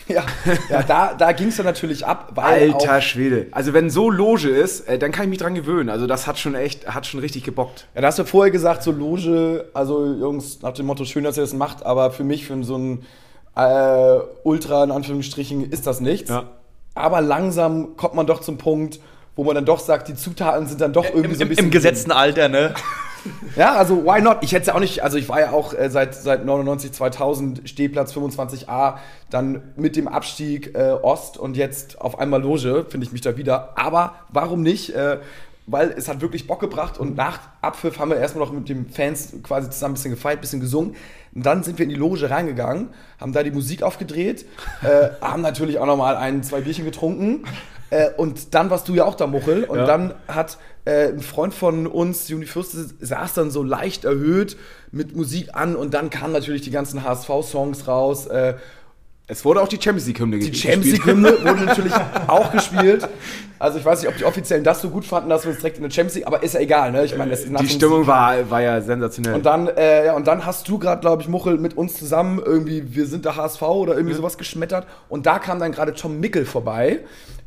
[0.08, 0.24] Ja,
[0.68, 2.72] ja da, da ging es dann natürlich ab, weil.
[2.72, 3.46] Alter Schwede.
[3.52, 5.88] Also wenn so Loge ist, äh, dann kann ich mich dran gewöhnen.
[5.88, 7.86] Also das hat schon echt, hat schon richtig gebockt.
[7.94, 11.36] Ja, da hast du vorher gesagt, so Loge, also Jungs, nach dem Motto, schön, dass
[11.36, 13.04] ihr das macht, aber für mich, für so ein
[13.56, 16.30] äh, Ultra, in Anführungsstrichen, ist das nichts.
[16.30, 16.44] Ja.
[16.94, 19.00] Aber langsam kommt man doch zum Punkt,
[19.36, 21.64] wo man dann doch sagt, die Zutaten sind dann doch irgendwie Im, so ein bisschen.
[21.66, 22.74] Im gesetzten Alter, ne?
[23.54, 24.38] Ja, also why not?
[24.40, 26.92] Ich hätte es ja auch nicht, also ich war ja auch äh, seit, seit 99,
[26.92, 28.94] 2000 Stehplatz 25a,
[29.30, 33.36] dann mit dem Abstieg äh, Ost und jetzt auf einmal Loge, finde ich mich da
[33.36, 33.78] wieder.
[33.78, 34.94] Aber warum nicht?
[34.94, 35.18] Äh,
[35.66, 38.88] weil es hat wirklich Bock gebracht und nach Abpfiff haben wir erstmal noch mit den
[38.90, 40.96] Fans quasi zusammen ein bisschen gefeiert, ein bisschen gesungen.
[41.34, 42.88] Und dann sind wir in die Loge reingegangen,
[43.20, 44.44] haben da die Musik aufgedreht,
[44.82, 47.44] äh, haben natürlich auch nochmal ein, zwei Bierchen getrunken.
[47.90, 49.64] Äh, und dann warst du ja auch da, Muchel.
[49.64, 49.84] Und Ja.
[49.86, 54.56] dann hat äh, ein Freund von uns, Juni Fürste, saß dann so leicht erhöht
[54.90, 58.26] mit Musik an und dann kamen natürlich die ganzen HSV-Songs raus.
[59.28, 61.92] Es wurde auch die Champions League-Hymne die Champions League-Hymne wurde natürlich
[62.26, 63.08] auch gespielt.
[63.58, 65.76] Also ich weiß nicht, ob die Offiziellen das so gut fanden, dass wir uns direkt
[65.76, 67.04] in der Champions League, aber ist ja egal, ne?
[67.04, 69.34] Ich meine, das ist Die Stimmung war, war ja sensationell.
[69.34, 72.42] Und dann, äh, ja, und dann hast du gerade, glaube ich, Muchel mit uns zusammen
[72.44, 74.86] irgendwie, wir sind der HSV oder irgendwie sowas geschmettert.
[75.08, 77.00] Und da kam dann gerade Tom Mickel vorbei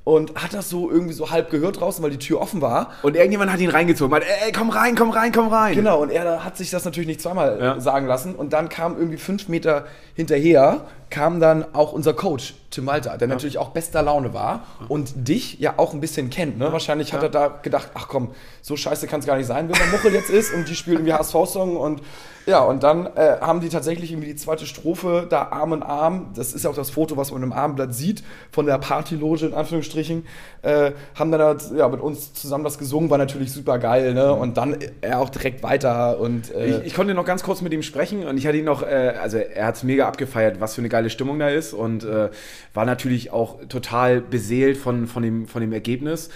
[0.05, 2.91] und hat das so irgendwie so halb gehört draußen, weil die Tür offen war.
[3.01, 4.11] Und irgendjemand hat ihn reingezogen.
[4.11, 5.75] Meinte, ey, komm rein, komm rein, komm rein.
[5.75, 7.79] Genau, und er hat sich das natürlich nicht zweimal Ja.
[7.81, 8.35] sagen lassen.
[8.35, 13.29] Und dann kam irgendwie fünf Meter hinterher, kam dann auch unser Coach, Tim Walter, der
[13.29, 16.57] natürlich auch bester Laune war und dich ja auch ein bisschen kennt.
[16.57, 16.73] Ne?
[16.73, 19.77] Wahrscheinlich hat er da gedacht, ach komm, so scheiße kann es gar nicht sein, wenn
[19.77, 22.01] der Muchel jetzt ist und die spielen irgendwie HSV-Song und
[22.45, 26.27] ja, und dann äh, haben die tatsächlich irgendwie die zweite Strophe da Arm in Arm,
[26.35, 29.53] das ist ja auch das Foto, was man im Armblatt sieht, von der Partyloge in
[29.55, 30.27] Anführungsstrichen,
[30.61, 34.31] äh, haben dann halt, ja, mit uns zusammen das gesungen, war natürlich super geil, ne?
[34.31, 37.73] Und dann er auch direkt weiter und äh, Ich, ich konnte noch ganz kurz mit
[37.73, 40.75] ihm sprechen und ich hatte ihn noch, äh, also er hat es mega abgefeiert, was
[40.75, 42.29] für eine geile Stimmung da ist und äh,
[42.73, 46.29] war natürlich auch total beseelt von, von, dem, von dem Ergebnis.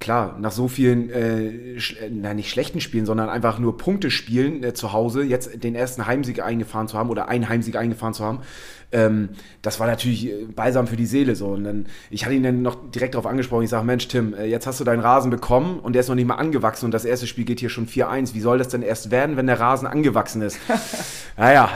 [0.00, 4.72] Klar, nach so vielen, äh, äh, nein, nicht schlechten Spielen, sondern einfach nur Punktespielen äh,
[4.72, 8.40] zu Hause, jetzt den ersten Heimsieg eingefahren zu haben oder einen Heimsieg eingefahren zu haben,
[8.90, 11.48] ähm, das war natürlich äh, balsam für die Seele so.
[11.48, 14.46] Und dann, ich hatte ihn dann noch direkt darauf angesprochen, ich sage, Mensch, Tim, äh,
[14.46, 17.04] jetzt hast du deinen Rasen bekommen und der ist noch nicht mal angewachsen und das
[17.04, 18.34] erste Spiel geht hier schon 4-1.
[18.34, 20.58] Wie soll das denn erst werden, wenn der Rasen angewachsen ist?
[21.36, 21.68] naja,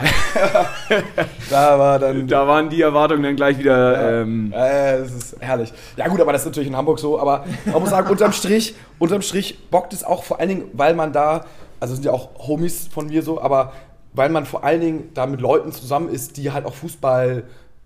[1.49, 4.21] da war dann da waren die Erwartungen dann gleich wieder.
[4.21, 5.73] Ähm, Äh, das ist herrlich.
[5.97, 7.19] Ja gut, aber das ist natürlich in Hamburg so.
[7.19, 10.95] Aber man muss sagen, unterm Strich, unterm Strich bockt es auch vor allen Dingen, weil
[10.95, 11.45] man da,
[11.79, 13.73] also sind ja auch Homies von mir so, aber
[14.13, 17.43] weil man vor allen Dingen da mit Leuten zusammen ist, die halt auch Fußball,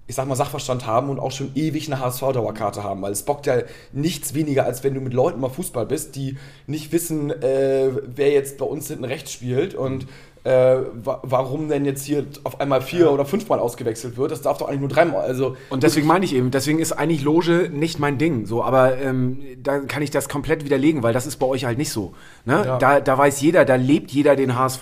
[0.08, 3.02] ich sag mal, Sachverstand haben und auch schon ewig eine HSV-Dauerkarte haben.
[3.02, 3.64] Weil es bockt ja
[3.94, 8.32] nichts weniger, als wenn du mit Leuten mal Fußball bist, die nicht wissen, äh, wer
[8.32, 10.08] jetzt bei uns hinten rechts spielt und
[10.48, 14.32] äh, wa warum denn jetzt hier auf einmal vier oder fünfmal ausgewechselt wird.
[14.32, 15.22] Das darf doch eigentlich nur dreimal.
[15.22, 18.46] Also Und deswegen meine ich eben, deswegen ist eigentlich Loge nicht mein Ding.
[18.46, 21.78] So, aber ähm, da kann ich das komplett widerlegen, weil das ist bei euch halt
[21.78, 22.14] nicht so.
[22.46, 22.64] Ne?
[22.66, 22.78] Ja.
[22.78, 24.82] Da, da weiß jeder, da lebt jeder den HSV.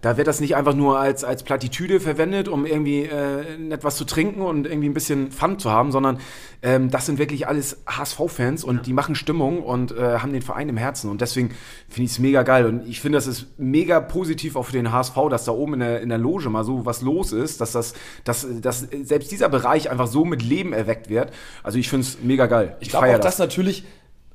[0.00, 4.06] Da wird das nicht einfach nur als, als Plattitüde verwendet, um irgendwie äh, etwas zu
[4.06, 6.20] trinken und irgendwie ein bisschen Fun zu haben, sondern
[6.62, 10.68] ähm, das sind wirklich alles HSV-Fans und die machen Stimmung und äh, haben den Verein
[10.68, 11.10] im Herzen.
[11.10, 11.50] Und deswegen
[11.88, 12.66] finde ich es mega geil.
[12.66, 15.80] Und ich finde, das ist mega positiv auch für den HSV, dass da oben in
[15.80, 19.48] der, in der Loge mal so was los ist, dass das, dass, dass selbst dieser
[19.48, 21.32] Bereich einfach so mit Leben erweckt wird.
[21.62, 22.76] Also ich finde es mega geil.
[22.80, 23.84] Ich glaube feier auch, dass natürlich,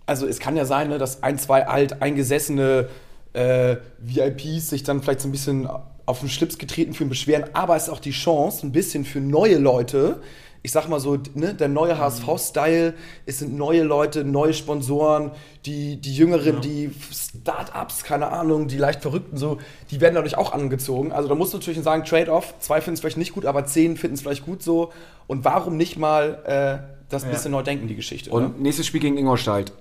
[0.06, 2.90] also es kann ja sein, ne, dass ein, zwei alt eingesessene
[3.34, 5.68] äh, VIPs sich dann vielleicht so ein bisschen
[6.06, 9.20] auf den Schlips getreten fühlen, beschweren, aber es ist auch die Chance, ein bisschen für
[9.20, 10.22] neue Leute,
[10.64, 12.94] ich sag mal so, ne, der neue HSV-Style,
[13.26, 15.32] es sind neue Leute, neue Sponsoren,
[15.66, 19.58] die, die Jüngeren, die Start-ups, keine Ahnung, die leicht Verrückten, so,
[19.92, 21.12] die werden dadurch auch angezogen.
[21.12, 23.98] Also da musst du natürlich sagen, Trade-off, zwei finden es vielleicht nicht gut, aber zehn
[23.98, 24.92] finden es vielleicht gut so.
[25.28, 28.32] Und warum nicht mal äh, das bisschen neu denken, die Geschichte.
[28.32, 28.64] Und ne?
[28.64, 29.72] nächstes Spiel gegen Ingolstadt.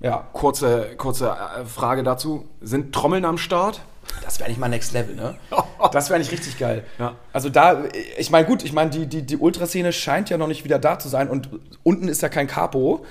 [0.00, 2.48] Ja, Kurze, kurze äh, Frage dazu.
[2.60, 3.82] Sind Trommeln am Start?
[4.22, 5.36] Das wäre nicht mal Next Level, ne?
[5.92, 6.84] Das wäre nicht richtig geil.
[6.98, 7.16] Ja.
[7.32, 7.84] Also da,
[8.16, 10.98] ich meine, gut, ich meine, die, die, die Ultraszene scheint ja noch nicht wieder da
[10.98, 11.48] zu sein und
[11.82, 13.04] unten ist ja kein Capo.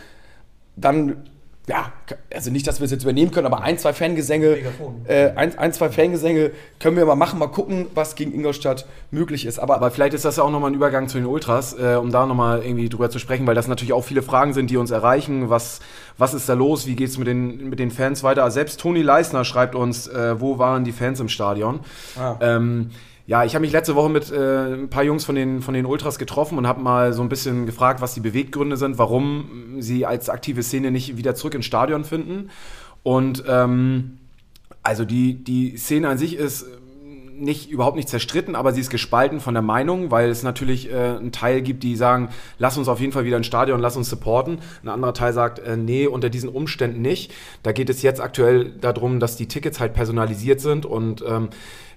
[0.78, 1.30] Dann,
[1.68, 1.92] ja,
[2.34, 4.58] also nicht, dass wir es jetzt übernehmen können, aber ein, zwei Fangesänge,
[5.06, 9.46] äh, ein, ein, zwei Fangesänge können wir mal machen, mal gucken, was gegen Ingolstadt möglich
[9.46, 9.60] ist.
[9.60, 12.12] Aber, Aber vielleicht ist das ja auch nochmal ein Übergang zu den Ultras, äh, um
[12.12, 14.90] da nochmal irgendwie drüber zu sprechen, weil das natürlich auch viele Fragen sind, die uns
[14.90, 15.50] erreichen.
[15.52, 15.82] Was,
[16.18, 16.88] was ist da los?
[16.88, 18.50] Wie geht es mit den, mit den Fans weiter?
[18.50, 21.82] Selbst Toni Leisner schreibt uns, äh, wo waren die Fans im Stadion?
[22.20, 22.38] Ah.
[22.42, 22.90] Ähm,
[23.28, 25.86] Ja, ich habe mich letzte Woche mit äh, ein paar Jungs von den, von den
[25.86, 30.06] Ultras getroffen und habe mal so ein bisschen gefragt, was die Beweggründe sind, warum sie
[30.06, 32.50] als aktive Szene nicht wieder zurück ins Stadion finden.
[33.04, 34.18] Und ähm,
[34.84, 36.66] also die, die Szene an sich ist
[37.42, 40.96] nicht, überhaupt nicht zerstritten, aber sie ist gespalten von der Meinung, weil es natürlich äh,
[40.96, 42.30] einen Teil gibt, die sagen,
[42.60, 44.60] lass uns auf jeden Fall wieder ins Stadion, lass uns supporten.
[44.84, 47.34] Ein anderer Teil sagt, äh, nee, unter diesen Umständen nicht.
[47.64, 51.50] Da geht es jetzt aktuell darum, dass die Tickets halt personalisiert sind und ähm,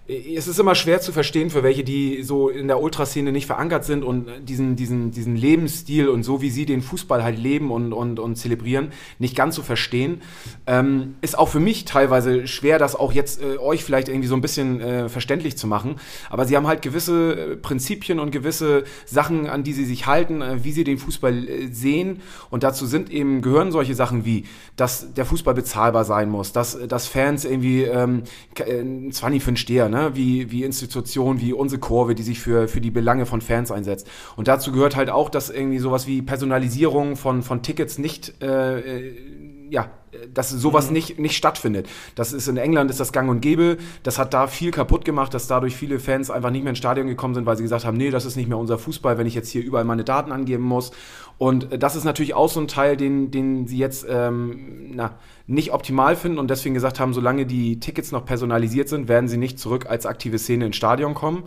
[0.06, 3.86] es ist immer schwer zu verstehen für welche, die so in der Ultraszene nicht verankert
[3.86, 7.94] sind und diesen, diesen, diesen Lebensstil und so wie sie den Fußball halt leben und,
[7.94, 10.20] und, und zelebrieren, nicht ganz zu verstehen.
[10.66, 14.34] Ähm, ist auch für mich teilweise schwer, das auch jetzt äh, euch vielleicht irgendwie so
[14.34, 15.96] ein bisschen äh, verständlich zu machen.
[16.28, 20.42] Aber sie haben halt gewisse äh, Prinzipien und gewisse Sachen, an die sie sich halten,
[20.42, 22.20] äh, wie sie den Fußball äh, sehen.
[22.50, 24.44] Und dazu sind eben, gehören solche Sachen wie,
[24.76, 28.24] dass der Fußball bezahlbar sein muss, dass, dass Fans irgendwie ähm,
[28.60, 30.10] ein 20 für einen Steher, ne?
[30.14, 34.08] wie, wie Institutionen, wie unsere Kurve, die sich für, für die Belange von Fans einsetzt.
[34.36, 38.80] Und dazu gehört halt auch, dass irgendwie sowas wie Personalisierung von, von Tickets nicht, äh,
[38.80, 39.43] äh
[39.74, 39.90] ja,
[40.32, 40.92] dass sowas mhm.
[40.92, 41.88] nicht, nicht stattfindet.
[42.14, 43.76] Das ist in England ist das gang und gäbe.
[44.04, 47.08] Das hat da viel kaputt gemacht, dass dadurch viele Fans einfach nicht mehr ins Stadion
[47.08, 49.34] gekommen sind, weil sie gesagt haben, nee, das ist nicht mehr unser Fußball, wenn ich
[49.34, 50.92] jetzt hier überall meine Daten angeben muss.
[51.38, 55.18] Und äh, das ist natürlich auch so ein Teil, den, den sie jetzt ähm, na,
[55.48, 59.38] nicht optimal finden und deswegen gesagt haben, solange die Tickets noch personalisiert sind, werden sie
[59.38, 61.42] nicht zurück als aktive Szene ins Stadion kommen.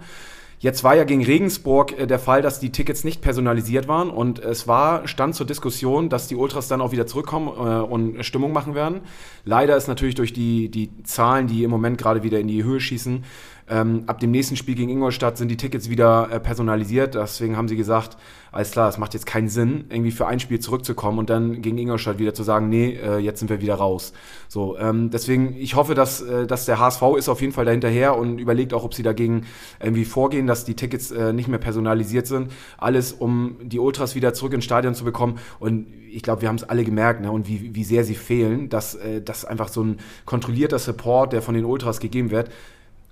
[0.60, 4.39] Jetzt war ja gegen Regensburg äh, der Fall, dass die Tickets nicht personalisiert waren und
[4.39, 8.54] es war, stand zur Diskussion, dass die Ultras dann auch wieder zurückkommen äh, und Stimmung
[8.54, 9.02] machen werden.
[9.46, 12.80] Leider ist natürlich durch die, die Zahlen, die im Moment gerade wieder in die Höhe
[12.80, 13.24] schießen,
[13.69, 17.15] ähm, ab dem nächsten Spiel gegen Ingolstadt sind die Tickets wieder äh, personalisiert.
[17.15, 18.17] Deswegen haben sie gesagt,
[18.51, 21.77] alles klar, es macht jetzt keinen Sinn, irgendwie für ein Spiel zurückzukommen und dann gegen
[21.77, 24.13] Ingolstadt wieder zu sagen, nee, äh, jetzt sind wir wieder raus.
[24.47, 28.17] So, ähm, deswegen, ich hoffe, dass, äh, dass der HSV ist auf jeden Fall dahinterher
[28.17, 29.45] und überlegt auch, ob sie dagegen
[29.82, 32.51] irgendwie vorgehen, dass die Tickets äh, nicht mehr personalisiert sind.
[32.77, 35.39] Alles, um die Ultras wieder zurück ins Stadion zu bekommen.
[35.60, 38.69] Und ich glaube, wir haben es alle gemerkt, ne, und wie, wie sehr sie fehlen,
[38.69, 42.49] dass, äh, dass einfach so ein kontrollierter Support, der von den Ultras gegeben wird,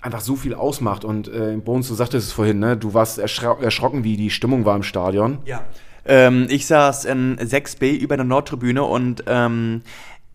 [0.06, 1.04] einfach so viel ausmacht.
[1.04, 2.78] Und äh, Bones, du sagtest es vorhin, ne?
[2.78, 5.40] du warst erschro erschrocken, wie die Stimmung war im Stadion.
[5.46, 5.64] Ja.
[6.06, 9.82] Ähm, ich saß in 6b über der Nordtribüne und ähm,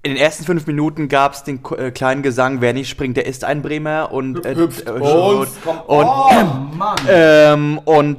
[0.02, 3.26] in den ersten fünf Minuten gab es den äh, kleinen Gesang, wer nicht springt, der
[3.26, 5.48] ist ein Bremer und äh, Hüpft äh, und, und,
[5.86, 6.32] oh,
[6.74, 6.96] Mann.
[7.06, 8.16] Ähm, und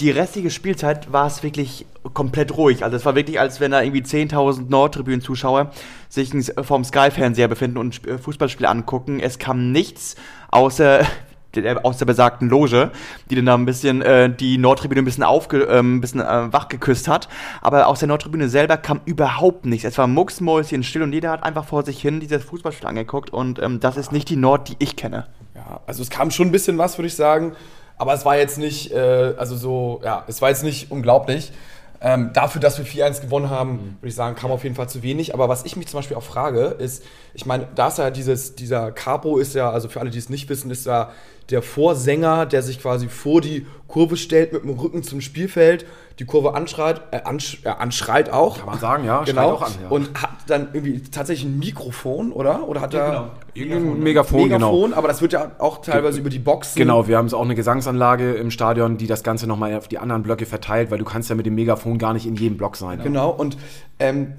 [0.00, 2.84] die restliche Spielzeit war es wirklich komplett ruhig.
[2.84, 5.70] Also es war wirklich, als wenn da irgendwie 10.000 Nordtribünen-Zuschauer
[6.08, 9.20] sich vom Sky-Fernseher befinden und ein Fußballspiel angucken.
[9.20, 10.16] Es kam nichts
[10.50, 11.00] außer
[11.82, 12.90] aus der besagten Loge,
[13.30, 16.52] die dann da ein bisschen äh, die Nordtribüne ein bisschen, aufge, äh, ein bisschen äh,
[16.52, 17.28] wach geküsst hat.
[17.62, 19.84] Aber aus der Nordtribüne selber kam überhaupt nichts.
[19.84, 23.60] Es war mucksmäuschen still und jeder hat einfach vor sich hin dieses Fußballspiel angeguckt und
[23.60, 25.26] ähm, das ist nicht die Nord, die ich kenne.
[25.54, 27.56] Ja, also es kam schon ein bisschen was, würde ich sagen.
[27.98, 31.52] Aber es war jetzt nicht, äh, also so, ja, es war jetzt nicht unglaublich.
[32.00, 33.96] Ähm, dafür, dass wir 4-1 gewonnen haben, mhm.
[34.00, 35.34] würde ich sagen, kam auf jeden Fall zu wenig.
[35.34, 37.02] Aber was ich mich zum Beispiel auch frage, ist,
[37.34, 40.30] ich meine, da ist ja dieses, dieser Capo ist ja, also für alle, die es
[40.30, 41.10] nicht wissen, ist ja
[41.50, 45.86] der Vorsänger, der sich quasi vor die Kurve stellt mit dem Rücken zum Spielfeld,
[46.18, 48.58] die Kurve anschreit, äh, ansch äh, anschreit auch.
[48.58, 49.52] Kann man sagen, ja, genau.
[49.52, 49.72] auch an.
[49.82, 49.88] Ja.
[49.88, 52.68] Und hat dann irgendwie tatsächlich ein Mikrofon, oder?
[52.68, 53.30] Oder hat ja, er genau.
[53.54, 54.96] Irgendein Megafon, Megafon, genau.
[54.96, 56.78] aber das wird ja auch teilweise Ge über die Boxen.
[56.78, 60.22] Genau, wir haben auch eine Gesangsanlage im Stadion, die das Ganze nochmal auf die anderen
[60.22, 63.00] Blöcke verteilt, weil du kannst ja mit dem Megafon gar nicht in jedem Block sein.
[63.02, 63.56] Genau, und
[63.98, 64.34] ähm,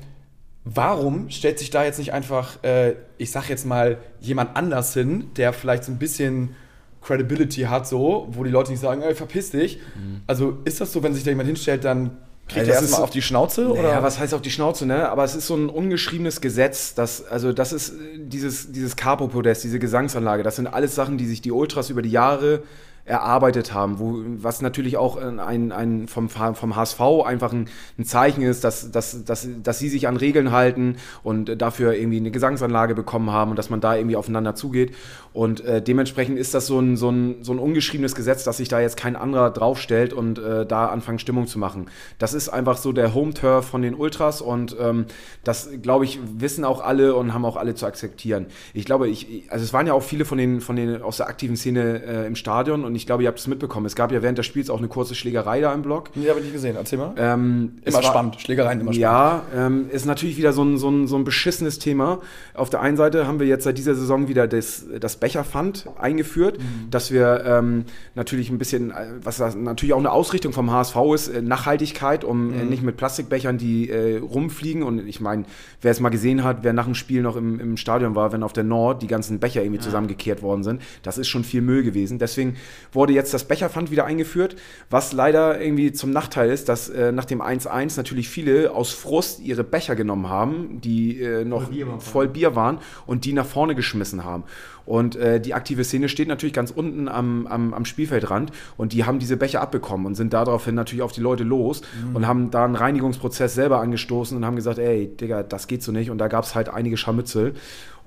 [0.63, 5.31] warum stellt sich da jetzt nicht einfach, äh, ich sag jetzt mal, jemand anders hin,
[5.37, 6.55] der vielleicht so ein bisschen
[7.01, 9.77] Credibility hat, so, wo die Leute nicht sagen, ey, verpiss dich.
[9.95, 10.21] Mhm.
[10.27, 13.09] Also ist das so, wenn sich da jemand hinstellt, dann kriegt also er erstmal auf
[13.09, 13.61] die Schnauze?
[13.61, 14.03] Naja, oder?
[14.03, 15.09] was heißt auf die Schnauze, ne?
[15.09, 19.79] Aber es ist so ein ungeschriebenes Gesetz, dass, also das ist dieses, dieses Capo-Podest, diese
[19.79, 22.63] Gesangsanlage, das sind alles Sachen, die sich die Ultras über die Jahre
[23.05, 28.41] erarbeitet haben, wo, was natürlich auch ein, ein vom, vom HSV einfach ein, ein Zeichen
[28.43, 32.95] ist, dass, dass, dass, dass sie sich an Regeln halten und dafür irgendwie eine Gesangsanlage
[32.95, 34.93] bekommen haben und dass man da irgendwie aufeinander zugeht.
[35.33, 38.67] Und äh, dementsprechend ist das so ein, so, ein, so ein ungeschriebenes Gesetz, dass sich
[38.67, 41.87] da jetzt kein anderer draufstellt und äh, da anfangen, Stimmung zu machen.
[42.17, 45.05] Das ist einfach so der Home-Turf von den Ultras und ähm,
[45.43, 48.47] das, glaube ich, wissen auch alle und haben auch alle zu akzeptieren.
[48.73, 51.27] Ich glaube, ich, also es waren ja auch viele von den, von den aus der
[51.27, 53.85] aktiven Szene äh, im Stadion und ich glaube, ihr habt es mitbekommen.
[53.85, 56.09] Es gab ja während des Spiels auch eine kurze Schlägerei da im Block.
[56.15, 56.75] Nee, habe ich nicht gesehen.
[56.75, 57.13] Erzähl mal.
[57.17, 58.39] Ähm, immer spannend.
[58.39, 59.01] Schlägereien immer spannend.
[59.01, 62.19] Ja, ähm, ist natürlich wieder so ein, so, ein, so ein beschissenes Thema.
[62.53, 66.59] Auf der einen Seite haben wir jetzt seit dieser Saison wieder das, das Becherpfand eingeführt,
[66.59, 66.89] mhm.
[66.89, 67.85] dass wir ähm,
[68.15, 72.53] natürlich ein bisschen, äh, was natürlich auch eine Ausrichtung vom HSV ist, äh, Nachhaltigkeit, um
[72.53, 72.69] äh, mhm.
[72.69, 74.83] nicht mit Plastikbechern, die äh, rumfliegen.
[74.83, 75.45] Und ich meine,
[75.81, 78.43] wer es mal gesehen hat, wer nach dem Spiel noch im, im Stadion war, wenn
[78.43, 79.83] auf der Nord die ganzen Becher irgendwie ja.
[79.83, 82.19] zusammengekehrt worden sind, das ist schon viel Müll gewesen.
[82.19, 82.55] Deswegen
[82.91, 84.55] wurde jetzt das Becherpfand wieder eingeführt,
[84.89, 89.39] was leider irgendwie zum Nachteil ist, dass äh, nach dem 1-1 natürlich viele aus Frust
[89.39, 93.45] ihre Becher genommen haben, die äh, noch voll Bier, voll Bier waren und die nach
[93.45, 94.43] vorne geschmissen haben.
[94.89, 99.05] Und äh, die aktive Szene steht natürlich ganz unten am, am, am, Spielfeldrand und die
[99.05, 102.15] haben diese Becher abbekommen und sind daraufhin natürlich auf die Leute los mhm.
[102.15, 105.91] und haben da einen Reinigungsprozess selber angestoßen und haben gesagt, ey, Digga, das geht so
[105.91, 106.09] nicht.
[106.09, 107.53] Und da gab es halt einige Scharmützel.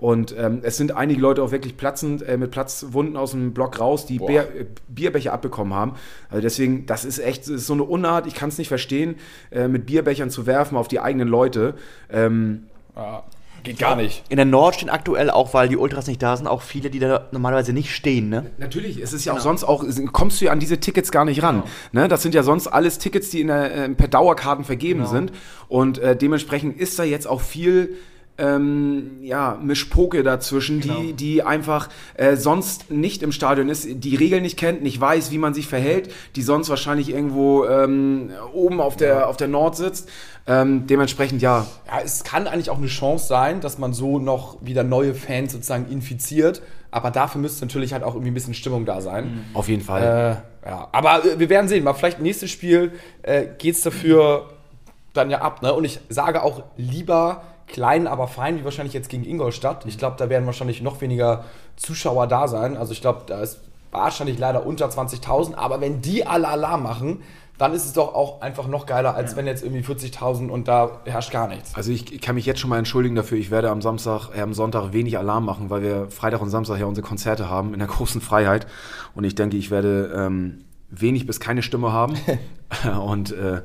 [0.02, 3.78] Und ähm, es sind einige Leute auch wirklich platzend, äh, mit Platzwunden aus dem Block
[3.78, 5.94] raus, die Bier, äh, Bierbecher abbekommen haben.
[6.28, 9.14] Also deswegen, das ist echt das ist so eine Unart, ich kann es nicht verstehen,
[9.52, 11.74] äh, mit Bierbechern zu werfen auf die eigenen Leute.
[12.10, 12.64] Ähm,
[12.96, 13.22] ja.
[13.62, 14.24] Geht gar nicht.
[14.28, 16.98] In der Nord stehen aktuell auch, weil die Ultras nicht da sind, auch viele, die
[16.98, 18.46] da normalerweise nicht stehen, ne?
[18.58, 19.56] Natürlich, es ist ja auch genau.
[19.56, 21.62] sonst auch, kommst du ja an diese Tickets gar nicht ran.
[21.62, 22.02] Genau.
[22.02, 22.08] Ne?
[22.08, 25.12] Das sind ja sonst alles Tickets, die in der, äh, per Dauerkarten vergeben genau.
[25.12, 25.32] sind.
[25.68, 27.98] Und äh, dementsprechend ist da jetzt auch viel
[28.42, 31.00] ähm, ja, Mischpoke dazwischen, genau.
[31.00, 35.30] die, die einfach äh, sonst nicht im Stadion ist, die Regeln nicht kennt, nicht weiß,
[35.30, 39.26] wie man sich verhält, die sonst wahrscheinlich irgendwo ähm, oben auf der, ja.
[39.26, 40.10] auf der Nord sitzt.
[40.44, 41.66] Ähm, dementsprechend ja.
[41.86, 45.52] Ja, es kann eigentlich auch eine Chance sein, dass man so noch wieder neue Fans
[45.52, 46.62] sozusagen infiziert.
[46.90, 49.24] Aber dafür müsste natürlich halt auch irgendwie ein bisschen Stimmung da sein.
[49.24, 49.44] Mhm.
[49.54, 50.42] Auf jeden Fall.
[50.64, 50.88] Äh, ja.
[50.90, 51.84] Aber äh, wir werden sehen.
[51.84, 52.90] Mal vielleicht nächstes Spiel
[53.22, 54.48] äh, geht es dafür
[55.12, 55.62] dann ja ab.
[55.62, 55.72] Ne?
[55.72, 59.84] Und ich sage auch lieber klein, aber fein, wie wahrscheinlich jetzt gegen Ingolstadt.
[59.86, 61.44] Ich glaube, da werden wahrscheinlich noch weniger
[61.76, 62.76] Zuschauer da sein.
[62.76, 65.54] Also ich glaube, da ist wahrscheinlich leider unter 20.000.
[65.54, 67.22] Aber wenn die alle Alarm machen,
[67.58, 69.36] dann ist es doch auch einfach noch geiler, als ja.
[69.36, 71.74] wenn jetzt irgendwie 40.000 und da herrscht gar nichts.
[71.74, 74.54] Also ich kann mich jetzt schon mal entschuldigen dafür, ich werde am Samstag, äh, am
[74.54, 77.88] Sonntag wenig Alarm machen, weil wir Freitag und Samstag ja unsere Konzerte haben in der
[77.96, 78.66] großen Freiheit
[79.14, 82.14] und ich denke, ich werde ähm, wenig bis keine Stimme haben
[83.06, 83.62] und äh,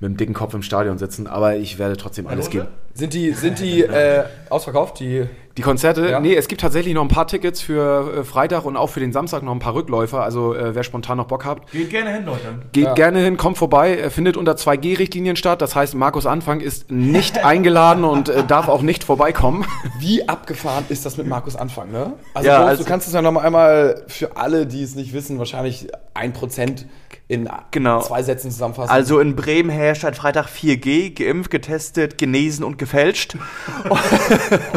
[0.00, 2.68] mit dem dicken Kopf im Stadion sitzen, aber ich werde trotzdem alles geben.
[2.94, 5.26] Sind die, sind die äh, ausverkauft, die
[5.56, 6.10] die Konzerte?
[6.10, 6.20] Ja.
[6.20, 9.12] Nee, es gibt tatsächlich noch ein paar Tickets für äh, Freitag und auch für den
[9.12, 10.22] Samstag noch ein paar Rückläufer.
[10.22, 11.70] Also äh, wer spontan noch Bock hat.
[11.72, 12.62] Geht gerne hin, Leute.
[12.72, 12.94] Geht ja.
[12.94, 13.96] gerne hin, kommt vorbei.
[13.96, 15.60] Er findet unter 2G-Richtlinien statt.
[15.60, 19.64] Das heißt, Markus Anfang ist nicht eingeladen und äh, darf auch nicht vorbeikommen.
[19.98, 22.12] Wie abgefahren ist das mit Markus Anfang, ne?
[22.32, 25.38] Also, ja, also du kannst es ja noch einmal für alle, die es nicht wissen,
[25.38, 26.86] wahrscheinlich ein Prozent
[27.26, 28.02] in genau.
[28.02, 28.90] zwei Sätzen zusammenfassen.
[28.90, 33.36] Also in Bremen herrscht seit Freitag 4G, geimpft, getestet, genesen und gefälscht.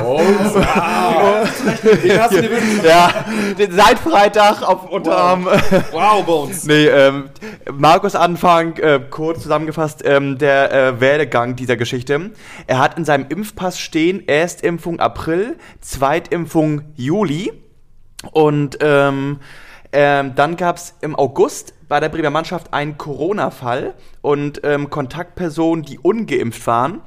[0.02, 1.50] oh, wow.
[2.84, 3.26] ja,
[3.70, 5.46] seit Freitag auf Unterarm.
[5.46, 6.64] Wow, wow Bones.
[6.64, 7.30] nee, ähm,
[7.74, 12.32] Markus Anfang, äh, kurz zusammengefasst, ähm, der äh, Werdegang dieser Geschichte.
[12.66, 17.52] Er hat in seinem Impfpass stehen, Erstimpfung April, Zweitimpfung Juli
[18.32, 19.40] und ähm,
[19.92, 25.84] ähm, dann gab es im August bei der Bremer Mannschaft einen Corona-Fall und ähm, Kontaktpersonen,
[25.84, 27.02] die ungeimpft waren,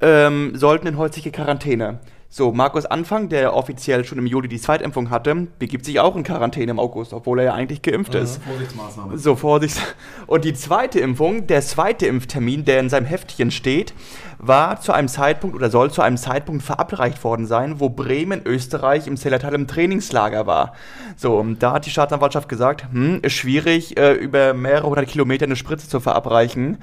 [0.00, 2.00] ähm, sollten in häusliche Quarantäne.
[2.28, 6.24] So, Markus Anfang, der offiziell schon im Juli die Zweitimpfung hatte, begibt sich auch in
[6.24, 8.42] Quarantäne im August, obwohl er ja eigentlich geimpft mhm, ist.
[8.42, 9.16] Vorsichtsmaßnahme.
[9.16, 9.80] So, Vorsichts.
[10.26, 13.94] Und die zweite Impfung, der zweite Impftermin, der in seinem Heftchen steht,
[14.38, 19.06] war zu einem Zeitpunkt oder soll zu einem Zeitpunkt verabreicht worden sein, wo Bremen, Österreich
[19.06, 20.72] im Zellertal im Trainingslager war.
[21.16, 25.46] So, und da hat die Staatsanwaltschaft gesagt, hm, ist schwierig, äh, über mehrere hundert Kilometer
[25.46, 26.78] eine Spritze zu verabreichen.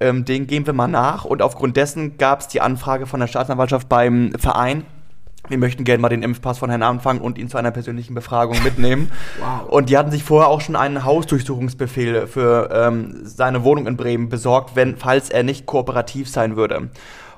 [0.00, 1.24] Ähm, den gehen wir mal nach.
[1.24, 4.84] Und aufgrund dessen gab es die Anfrage von der Staatsanwaltschaft beim Verein,
[5.48, 8.62] wir möchten gerne mal den Impfpass von Herrn Anfang und ihn zu einer persönlichen Befragung
[8.64, 9.12] mitnehmen.
[9.38, 9.68] wow.
[9.68, 14.28] Und die hatten sich vorher auch schon einen Hausdurchsuchungsbefehl für ähm, seine Wohnung in Bremen
[14.28, 16.88] besorgt, wenn, falls er nicht kooperativ sein würde.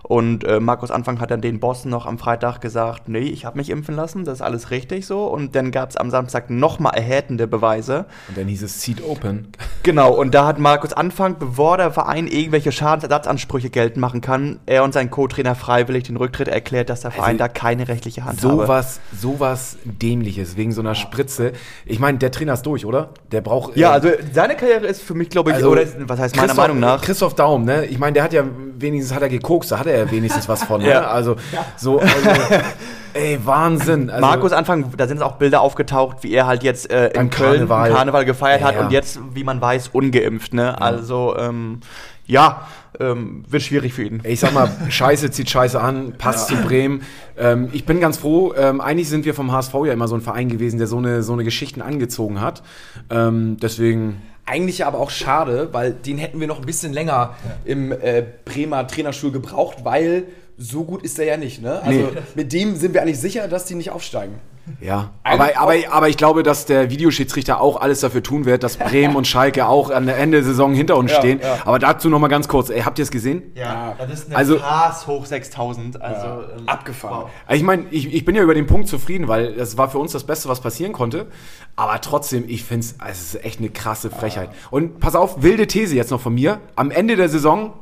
[0.02, 3.58] Und äh, Markus Anfang hat dann den Bossen noch am Freitag gesagt, nee, ich habe
[3.58, 5.26] mich impfen lassen, das ist alles richtig so.
[5.26, 8.06] Und dann gab es am Samstag nochmal erhärtende Beweise.
[8.28, 9.48] Und dann hieß es Seat Open.
[9.84, 14.84] Genau, und da hat Markus Anfang, bevor der Verein irgendwelche Schadensersatzansprüche geltend machen kann, er
[14.84, 18.34] und sein Co-Trainer freiwillig den Rücktritt erklärt, dass der Verein also, da keine rechtliche Hand
[18.34, 18.40] hat.
[18.42, 21.52] Sowas, sowas Dämliches, wegen so einer Spritze.
[21.86, 23.10] Ich meine, der Trainer ist durch, oder?
[23.30, 23.76] Der braucht.
[23.76, 26.54] Ja, äh, also seine Karriere ist für mich, glaube ich, also, oder was heißt meiner
[26.54, 27.00] Meinung nach?
[27.00, 27.86] Christoph Daum, ne?
[27.86, 28.44] Ich meine, der hat ja
[28.78, 30.82] wenigstens hat er gekokst, da hat er er wenigstens was von.
[30.82, 30.90] Ne?
[30.90, 31.06] ja.
[31.08, 31.36] Also
[31.76, 32.12] so, also,
[33.14, 34.10] ey, Wahnsinn.
[34.10, 37.68] Also, Markus Anfang, da sind auch Bilder aufgetaucht, wie er halt jetzt äh, in Köln
[37.68, 40.54] Karneval, Karneval gefeiert ja, hat und jetzt, wie man weiß, ungeimpft.
[40.54, 40.80] Ne?
[40.80, 41.80] Also, ähm,
[42.26, 42.68] ja,
[43.00, 44.20] ähm, wird schwierig für ihn.
[44.24, 46.56] Ich sag mal, Scheiße zieht Scheiße an, passt ja.
[46.56, 47.02] zu Bremen.
[47.36, 48.52] Ähm, ich bin ganz froh.
[48.56, 51.22] Ähm, eigentlich sind wir vom HSV ja immer so ein Verein gewesen, der so eine,
[51.22, 52.62] so eine Geschichten angezogen hat.
[53.10, 54.22] Ähm, deswegen.
[54.48, 57.56] Eigentlich aber auch schade, weil den hätten wir noch ein bisschen länger ja.
[57.64, 60.24] im äh, Bremer Trainerstuhl gebraucht, weil
[60.58, 61.80] so gut ist er ja nicht, ne?
[61.82, 62.08] Also Nee.
[62.34, 64.34] mit dem sind wir eigentlich sicher, dass die nicht aufsteigen.
[64.82, 68.76] Ja, aber, aber, aber ich glaube, dass der Videoschiedsrichter auch alles dafür tun wird, dass
[68.76, 71.40] Bremen und Schalke auch an der Ende der Saison hinter uns Ja, stehen.
[71.40, 71.58] ja.
[71.64, 72.68] Aber dazu noch mal ganz kurz.
[72.68, 73.44] Ey, habt ihr es gesehen?
[73.54, 76.02] Ja, das ist eine Also- Pass hoch 6000.
[76.02, 76.26] Also,
[76.58, 77.22] ähm, Abgefahren.
[77.22, 77.30] wow.
[77.46, 79.98] Also Ich meine, ich, ich bin ja über den Punkt zufrieden, weil das war für
[79.98, 81.28] uns das Beste, was passieren konnte.
[81.74, 84.50] Aber trotzdem, ich finde es, es ist echt eine krasse Frechheit.
[84.70, 86.60] Und pass auf, wilde These jetzt noch von mir.
[86.76, 87.72] Am Ende der Saison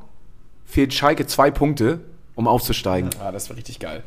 [0.64, 2.00] fehlt Schalke zwei Punkte,
[2.36, 3.10] um aufzusteigen.
[3.18, 4.04] Ja, das war richtig geil.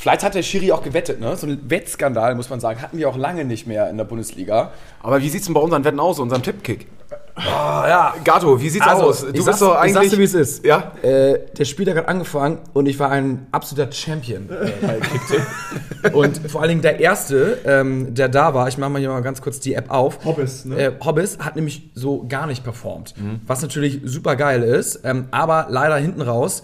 [0.00, 1.36] Vielleicht hat der Schiri auch gewettet, ne?
[1.36, 4.70] So ein Wettskandal, muss man sagen, hatten wir auch lange nicht mehr in der Bundesliga.
[5.02, 6.86] Aber wie sieht's denn bei unseren Wetten aus, unserem Tippkick?
[7.34, 8.14] Ah, ja.
[8.24, 9.26] Gato, wie sieht's aus?
[9.30, 10.64] ich sag's, ich sag's dir, wie es ist.
[10.64, 10.92] Ja?
[11.02, 15.42] Äh, der Spieltag hat angefangen und ich war ein absoluter Champion äh, bei Kicktipp.
[16.14, 19.20] und vor allen Dingen der Erste, ähm, der da war, ich mache mal hier mal
[19.20, 20.24] ganz kurz die App auf.
[20.24, 20.82] Hobbes, ne?
[20.82, 23.14] Äh, Hobbes hat nämlich so gar nicht performt.
[23.46, 26.62] Was natürlich super geil ist, ähm, aber leider hinten raus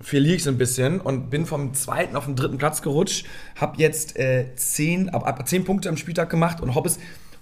[0.00, 3.26] verliere ich so ein bisschen und bin vom zweiten auf den dritten Platz gerutscht.
[3.58, 6.98] Hab jetzt äh, zehn, ab, ab zehn Punkte am Spieltag gemacht und Hobbes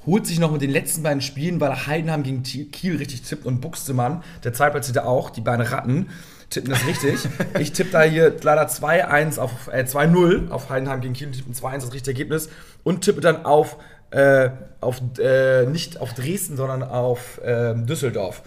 [0.06, 3.60] holt sich noch mit den letzten beiden Spielen, weil Heidenheim gegen Kiel richtig tippt und
[3.60, 6.08] Buxtemann, der Zweitplatzierte auch, die beiden Ratten,
[6.50, 7.28] tippen das richtig.
[7.58, 11.74] ich tippe da hier leider 2-1 auf, äh, 2-0 auf Heidenheim gegen Kiel, tippen 2-1
[11.74, 12.48] das richtige Ergebnis
[12.82, 13.76] und tippe dann auf,
[14.10, 14.50] äh,
[14.80, 18.42] auf äh, nicht auf Dresden, sondern auf ähm, Düsseldorf.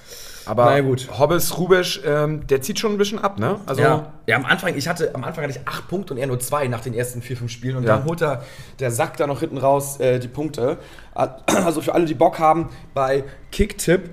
[0.45, 1.07] Aber Na gut.
[1.17, 3.59] Hobbes, Rubesch, ähm, der zieht schon ein bisschen ab, ne?
[3.65, 6.27] Also, Ja, ja, am Anfang, ich hatte, am Anfang hatte ich acht Punkte und er
[6.27, 7.77] nur zwei nach den ersten vier, fünf Spielen.
[7.77, 7.97] Und Ja.
[7.97, 8.43] dann holt er
[8.79, 10.77] Der Sack da noch hinten raus äh, die Punkte.
[11.15, 14.09] Also für alle, die Bock haben, bei Kicktipp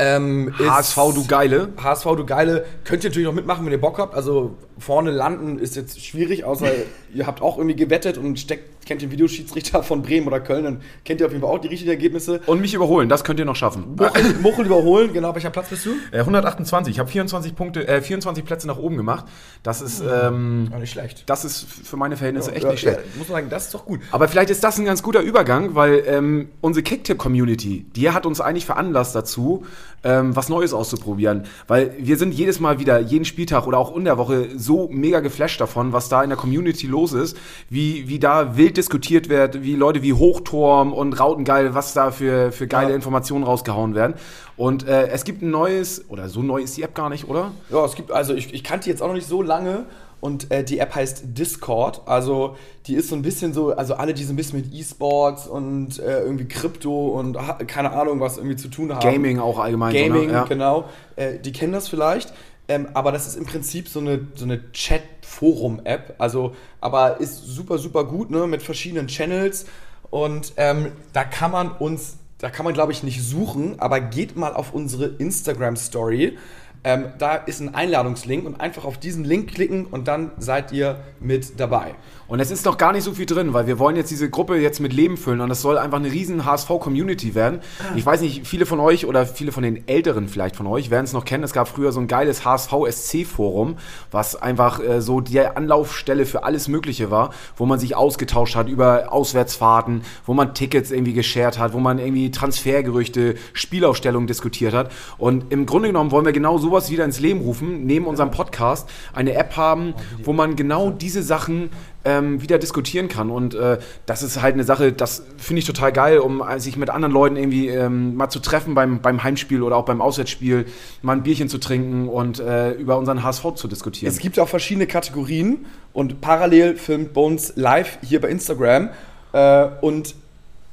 [0.00, 1.68] ähm, HSV, du Geile.
[1.82, 4.14] HSV, du Geile, könnt ihr natürlich noch mitmachen, wenn ihr Bock habt.
[4.14, 6.66] Also vorne landen ist jetzt schwierig, außer
[7.14, 10.80] ihr habt auch irgendwie gewettet und steckt, kennt den Videoschiedsrichter von Bremen oder Köln, dann
[11.04, 12.40] kennt ihr auf jeden Fall auch die richtigen Ergebnisse.
[12.46, 13.94] Und mich überholen, das könnt ihr noch schaffen.
[13.96, 15.90] Muchel, Muchel überholen, genau, welcher Platz bist du?
[16.10, 19.26] Äh, 128, ich habe 24 Punkte, äh, 24 Plätze nach oben gemacht.
[19.62, 21.24] Das ist, ähm, Ja, nicht schlecht.
[21.26, 22.98] das ist für meine Verhältnisse echt Ja, nicht schlecht.
[22.98, 24.00] ja, muss man sagen, das ist doch gut.
[24.10, 28.40] Aber vielleicht ist das ein ganz guter Übergang, weil ähm, unsere Kicktip-Community, die hat uns
[28.40, 29.66] eigentlich veranlasst dazu,
[30.04, 31.44] ähm, was Neues auszuprobieren.
[31.66, 35.20] Weil wir sind jedes Mal wieder, jeden Spieltag oder auch in der Woche so mega
[35.20, 37.36] geflasht davon, was da in der Community los ist,
[37.68, 42.52] wie, wie da wild diskutiert wird, wie Leute wie Hochturm und Rautengeil, was da für,
[42.52, 42.94] für geile Ja.
[42.96, 44.14] Informationen rausgehauen werden.
[44.56, 47.50] Und äh, es gibt ein neues, oder so neu ist die App gar nicht, oder?
[47.70, 49.84] Ja, es gibt, also ich, ich kannte die jetzt auch noch nicht so lange
[50.20, 52.02] und äh, die App heißt Discord.
[52.06, 52.56] Also
[52.86, 55.98] die ist so ein bisschen so, also alle, die so ein bisschen mit E-Sports und
[56.00, 57.36] äh, irgendwie Krypto und
[57.68, 59.00] keine Ahnung was irgendwie zu tun haben.
[59.00, 59.92] Gaming auch allgemein.
[59.92, 60.08] so, ne?
[60.08, 60.44] Gaming, Ja.
[60.44, 60.84] genau.
[61.16, 62.32] Äh, die kennen das vielleicht.
[62.68, 66.14] Ähm, aber das ist im Prinzip so eine, so eine Chat-Forum-App.
[66.18, 68.46] Also, aber ist super, super gut, ne?
[68.46, 69.66] Mit verschiedenen Channels.
[70.10, 74.36] Und ähm, da kann man uns, da kann man, glaube ich, nicht suchen, aber geht
[74.36, 76.38] mal auf unsere Instagram-Story.
[76.84, 81.00] Ähm, da ist ein Einladungslink und einfach auf diesen Link klicken und dann seid ihr
[81.18, 81.94] mit dabei.
[82.28, 84.58] Und es ist noch gar nicht so viel drin, weil wir wollen jetzt diese Gruppe
[84.58, 87.60] jetzt mit Leben füllen und es soll einfach eine riesen HSV-Community werden.
[87.96, 91.04] Ich weiß nicht, viele von euch oder viele von den Älteren vielleicht von euch werden
[91.04, 91.42] es noch kennen.
[91.42, 93.78] Es gab früher so ein geiles HSV-SC-Forum,
[94.10, 98.68] was einfach äh, so die Anlaufstelle für alles Mögliche war, wo man sich ausgetauscht hat
[98.68, 104.92] über Auswärtsfahrten, wo man Tickets irgendwie geshared hat, wo man irgendwie Transfergerüchte, Spielaufstellungen diskutiert hat.
[105.16, 108.86] Und im Grunde genommen wollen wir genau sowas wieder ins Leben rufen, neben unserem Podcast
[109.14, 111.70] eine App haben, wo man genau diese Sachen
[112.04, 113.30] ähm, wieder diskutieren kann.
[113.30, 116.76] Und äh, das ist halt eine Sache, das finde ich total geil, um äh, sich
[116.76, 120.66] mit anderen Leuten irgendwie ähm, mal zu treffen beim, beim Heimspiel oder auch beim Auswärtsspiel,
[121.02, 124.12] mal ein Bierchen zu trinken und äh, über unseren HSV zu diskutieren.
[124.12, 128.90] Es gibt auch verschiedene Kategorien und parallel filmt Bones live hier bei Instagram.
[129.32, 130.14] Äh, und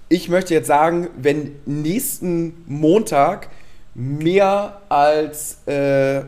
[0.10, 3.50] ich möchte jetzt sagen, wenn nächsten Montag
[3.96, 6.22] mehr als, äh,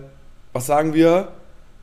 [0.54, 1.28] was sagen wir,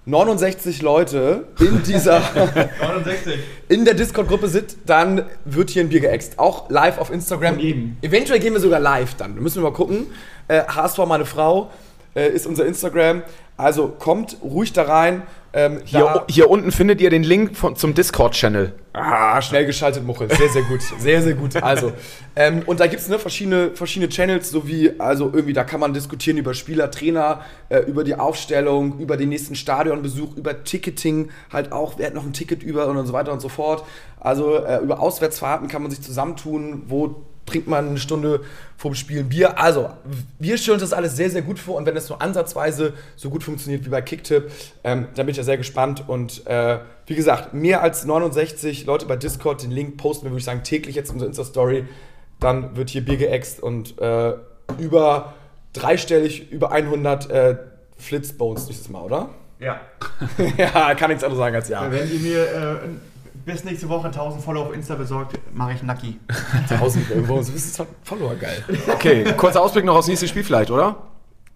[0.07, 2.21] 69 Leute in dieser
[2.81, 3.39] 69.
[3.69, 6.39] in der Discord-Gruppe sind, dann wird hier ein Bier geäxt.
[6.39, 7.59] Auch live auf Instagram.
[8.03, 9.35] Eventuell gehen wir sogar live dann.
[9.35, 10.07] Da müssen wir mal gucken.
[10.49, 11.71] Äh, HSV meine Frau
[12.15, 13.23] äh, ist unser Instagram.
[13.57, 15.23] Also kommt ruhig da rein.
[15.57, 18.75] Ähm, hier, da, hier unten findet ihr den Link von, zum Discord-Channel.
[18.93, 20.29] ah, schnell geschaltet, Muchel.
[20.29, 20.81] Sehr, sehr gut.
[20.99, 21.55] Sehr, sehr gut.
[21.63, 21.93] Also,
[22.35, 25.95] ähm, und da gibt es ne, verschiedene, verschiedene Channels, sowie, also irgendwie, da kann man
[25.95, 31.71] diskutieren über Spieler, Trainer, äh, über die Aufstellung, über den nächsten Stadionbesuch, über Ticketing, halt
[31.71, 33.85] auch, wer hat noch ein Ticket über und so weiter und so fort.
[34.19, 38.41] Also äh, über Auswärtsfahrten kann man sich zusammentun, wo trinkt man eine Stunde
[38.77, 39.59] vorm Spielen Bier.
[39.59, 39.91] Also,
[40.39, 43.31] wir stellen uns das alles sehr, sehr gut vor und wenn es nur ansatzweise so
[43.31, 44.51] gut funktioniert wie bei Kicktip,
[44.83, 49.07] ähm, dann bin ich ja sehr gespannt und äh, wie gesagt, mehr als 69 Leute
[49.07, 51.85] bei Discord, den Link posten wir, würde ich sagen, täglich jetzt in unserer Insta-Story.
[52.41, 54.35] Dann wird hier Bier geäxt und äh,
[54.79, 55.35] über
[55.73, 57.57] dreistellig, über 100 äh,
[57.97, 59.29] Flitzbones dieses Mal, oder?
[59.61, 59.81] Ja.
[60.57, 61.91] ja, kann nichts anderes sagen als ja.
[61.91, 62.77] Wenn die mir äh,
[63.45, 66.19] bis nächste Woche 1000 Follower auf Insta besorgt, mache ich Nacki.
[66.69, 67.39] 1000 irgendwo.
[67.39, 68.65] Das ist Follower geil.
[68.89, 70.97] Okay, kurzer Ausblick noch aufs nächste Spiel vielleicht, oder?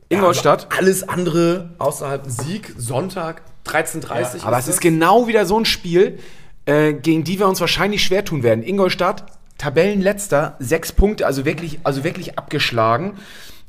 [0.09, 0.68] Ingolstadt.
[0.76, 6.18] Alles andere außerhalb Sieg, Sonntag, 13.30 Aber es ist genau wieder so ein Spiel,
[6.66, 8.62] äh, gegen die wir uns wahrscheinlich schwer tun werden.
[8.62, 9.26] Ingolstadt,
[9.59, 13.18] Tabellenletzter, sechs Punkte, also wirklich, also wirklich abgeschlagen.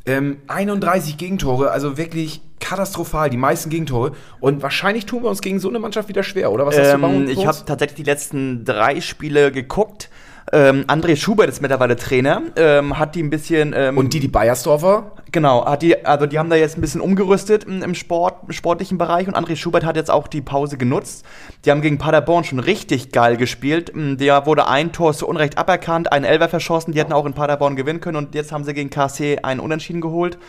[0.09, 4.11] Ähm, 31 Gegentore, also wirklich katastrophal, die meisten Gegentore.
[4.39, 6.65] Und wahrscheinlich tun wir uns gegen so eine Mannschaft wieder schwer, oder?
[6.65, 7.29] Was hast du bei Ähm, uns?
[7.31, 10.09] ich habe tatsächlich die letzten drei Spiele geguckt.
[10.51, 14.27] Ähm, André Schubert ist mittlerweile Trainer, ähm, hat die ein bisschen ähm, Und die, die
[14.27, 15.11] Bayersdorfer?
[15.31, 18.53] Genau, hat die, also die haben da jetzt ein bisschen umgerüstet im, im Sport, im
[18.53, 21.23] sportlichen Bereich und André Schubert hat jetzt auch die Pause genutzt.
[21.65, 23.91] Die haben gegen Paderborn schon richtig geil gespielt.
[23.95, 27.33] Mm, Der wurde ein Tor zu Unrecht aberkannt, ein Elfer verschossen, die hätten auch in
[27.33, 30.39] Paderborn gewinnen können und jetzt haben sie gegen KC einen Unentschieden geholt.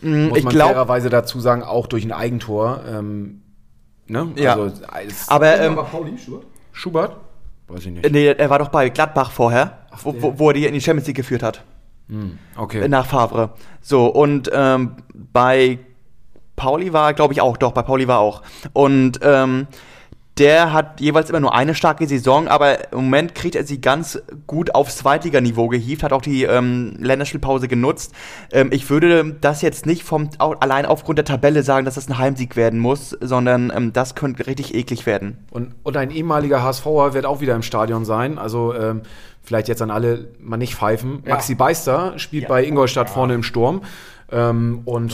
[0.00, 2.80] Mm, Muss Ich man glaube, fairerweise dazu sagen, auch durch ein Eigentor.
[2.88, 3.42] Ähm,
[4.06, 4.32] ne?
[4.36, 4.54] Ja.
[4.54, 6.46] Also, als aber ähm, Pauli, Schubert?
[6.72, 7.16] Schubert?
[7.72, 8.12] Weiß ich nicht.
[8.12, 11.06] nee, er war doch bei Gladbach vorher, wo, wo, wo er die in die Champions
[11.06, 11.64] League geführt hat.
[12.56, 12.86] Okay.
[12.88, 13.54] Nach Favre.
[13.80, 15.78] So, und ähm, bei
[16.56, 18.42] Pauli war, glaube ich, auch, doch, bei Pauli war auch.
[18.74, 19.66] Und ähm,
[20.38, 24.20] der hat jeweils immer nur eine starke Saison, aber im Moment kriegt er sie ganz
[24.46, 28.14] gut aufs Zweitliganiveau gehievt, hat auch die ähm, Länderspielpause genutzt.
[28.50, 32.16] Ähm, ich würde das jetzt nicht vom, allein aufgrund der Tabelle sagen, dass das ein
[32.16, 35.44] Heimsieg werden muss, sondern ähm, das könnte richtig eklig werden.
[35.50, 38.38] Und, und ein ehemaliger HSVer wird auch wieder im Stadion sein.
[38.38, 39.02] Also ähm,
[39.42, 41.22] vielleicht jetzt an alle mal nicht pfeifen.
[41.26, 43.82] Maxi Beister spielt bei Ingolstadt vorne im Sturm.
[44.30, 45.12] Ähm, und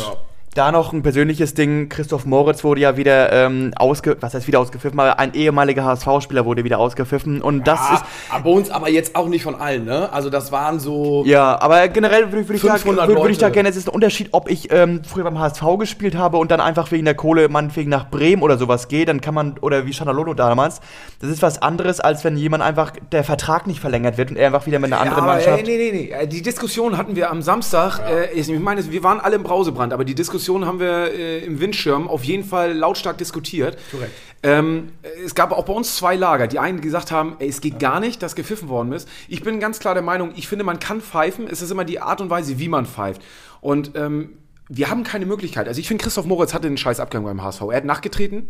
[0.54, 1.88] Da noch ein persönliches Ding.
[1.88, 4.16] Christoph Moritz wurde ja wieder ähm, ausge...
[4.20, 4.98] Was heißt wieder ausgepfiffen?
[4.98, 7.42] Aber ein ehemaliger HSV-Spieler wurde wieder ausgepfiffen.
[7.42, 8.02] Und das ist...
[8.30, 10.12] Ah, bei uns aber jetzt auch nicht von allen, ne?
[10.12, 11.22] Also das waren so.
[11.26, 13.68] Ja, aber generell würde würd ich, da- 500 würd, würd ich da gerne...
[13.68, 16.90] Es ist ein Unterschied, ob ich ähm, früher beim HSV gespielt habe und dann einfach
[16.90, 19.04] wegen der Kohle meinetwegen nach Bremen oder sowas gehe.
[19.04, 19.58] Dann kann man...
[19.60, 20.80] Oder wie Chanalolo damals.
[21.20, 22.92] Das ist was anderes, als wenn jemand einfach...
[23.12, 25.64] Der Vertrag nicht verlängert wird und er einfach wieder mit einer anderen aber, Mannschaft...
[25.66, 26.10] Nee, nee, nee.
[26.10, 28.00] Äh, Die Diskussion hatten wir am Samstag.
[28.00, 31.60] Äh, ich meine, wir waren alle im Brausebrand, aber die Diskussion haben wir äh, im
[31.60, 33.78] Windschirm auf jeden Fall lautstark diskutiert.
[33.90, 34.12] Korrekt.
[34.42, 34.92] Ähm,
[35.24, 36.46] es gab auch bei uns zwei Lager.
[36.46, 39.08] Die einen gesagt haben, ey, es geht gar nicht, dass gepfiffen worden ist.
[39.28, 41.48] Ich bin ganz klar der Meinung, ich finde, man kann pfeifen.
[41.48, 43.22] Es ist immer die Art und Weise, wie man pfeift.
[43.60, 44.30] Und ähm,
[44.68, 45.66] wir haben keine Möglichkeit.
[45.66, 47.62] Also ich finde, Christoph Moritz hatte einen scheiß Abgang beim HSV.
[47.62, 48.48] Er hat nachgetreten.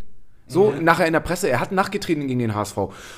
[0.49, 2.77] So, nachher in der Presse, er hat nachgetreten gegen den HSV.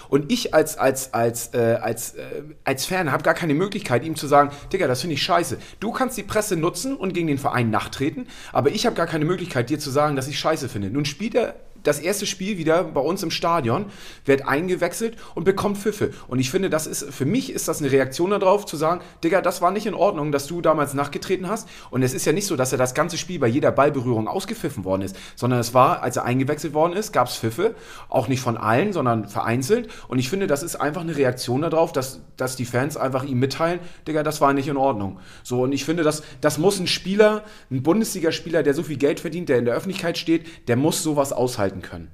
[0.09, 4.17] Und ich als, als, als, äh, als, äh, als Fan habe gar keine Möglichkeit, ihm
[4.17, 5.59] zu sagen, Digga, das finde ich scheiße.
[5.79, 9.25] Du kannst die Presse nutzen und gegen den Verein nachtreten, aber ich habe gar keine
[9.25, 10.91] Möglichkeit, dir zu sagen, dass ich scheiße finde.
[10.91, 13.87] Nun spielt er das erste Spiel wieder bei uns im Stadion,
[14.25, 16.13] wird eingewechselt und bekommt Pfiffe.
[16.29, 19.41] Und ich finde, das ist, für mich ist das eine Reaktion darauf, zu sagen, Digga,
[19.41, 21.69] das war nicht in Ordnung, dass du damals nachgetreten hast.
[21.91, 24.85] Und es ist ja nicht so, dass er das ganze Spiel bei jeder Ballberührung ausgepfiffen
[24.85, 27.75] worden ist, sondern es war, als er eingewechselt worden ist, gab es Pfiffe,
[28.09, 29.89] auch nicht von allen, sondern vereinzelt.
[30.09, 33.39] Und ich finde, das ist einfach eine Reaktion darauf, dass, dass die Fans einfach ihm
[33.39, 35.19] mitteilen, Digga, das war nicht in Ordnung.
[35.43, 39.21] So, und ich finde, das, das muss ein Spieler, ein Bundesligaspieler, der so viel Geld
[39.21, 42.11] verdient, der in der Öffentlichkeit steht, der muss sowas aushalten können.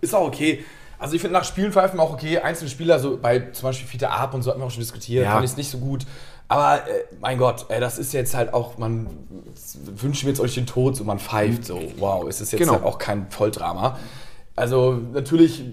[0.00, 0.64] Ist auch okay.
[0.98, 2.38] Also ich finde nach Spielen pfeifen auch okay.
[2.38, 5.24] Einzelne Spieler, so bei zum Beispiel Fiete Ab und so hatten wir auch schon diskutiert,
[5.24, 5.32] Ja.
[5.32, 6.06] fand ich es nicht so gut.
[6.48, 9.08] Aber äh, mein Gott, ey, das ist jetzt halt auch, man
[9.96, 11.80] wünschen wir jetzt euch den Tod, so man pfeift so.
[11.98, 12.74] Wow, ist das jetzt Genau.
[12.74, 13.98] halt auch kein Volldrama.
[14.54, 15.64] Also natürlich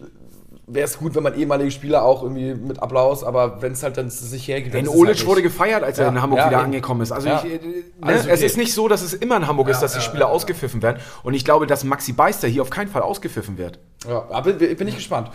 [0.72, 3.98] wäre es gut, wenn man ehemalige Spieler auch irgendwie mit Applaus, aber wenn es halt
[3.98, 4.74] dann sich hergibt.
[4.76, 6.66] Denn Olic halt wurde gefeiert, als er Ja, in Hamburg ja, wieder eben.
[6.66, 7.12] angekommen ist.
[7.12, 7.44] Also Ja.
[7.44, 8.34] ich, äh, ne, Alles okay.
[8.34, 11.00] es ist nicht so, dass es immer in Hamburg ist, dass die Spieler ausgepfiffen werden.
[11.24, 13.80] Und ich glaube, dass Maxi Beister hier auf keinen Fall ausgepfiffen wird.
[14.08, 15.30] Ja, aber bin, bin ich gespannt.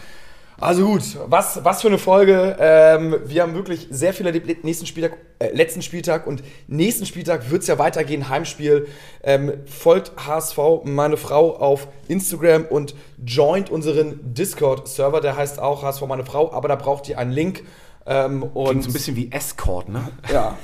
[0.60, 2.56] Also gut, was, was für eine Folge.
[2.60, 7.50] Ähm, wir haben wirklich sehr viele le- nächsten Spieltag, äh, letzten Spieltag und nächsten Spieltag
[7.50, 8.86] wird es ja weitergehen, Heimspiel.
[9.24, 12.94] Ähm, folgt HSV, meine Frau, auf Instagram und
[13.24, 17.64] joint unseren Discord-Server, der heißt auch HSV, meine Frau, aber da braucht ihr einen Link.
[18.06, 20.08] Ähm, und Klingt so ein bisschen wie Escort, ne?
[20.30, 20.58] ja,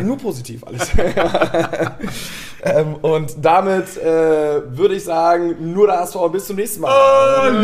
[0.00, 0.88] nur positiv alles.
[2.62, 7.60] ähm, und damit äh, würde ich sagen, nur der HSV, bis zum nächsten Mal.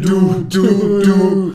[0.00, 1.54] du, du, du.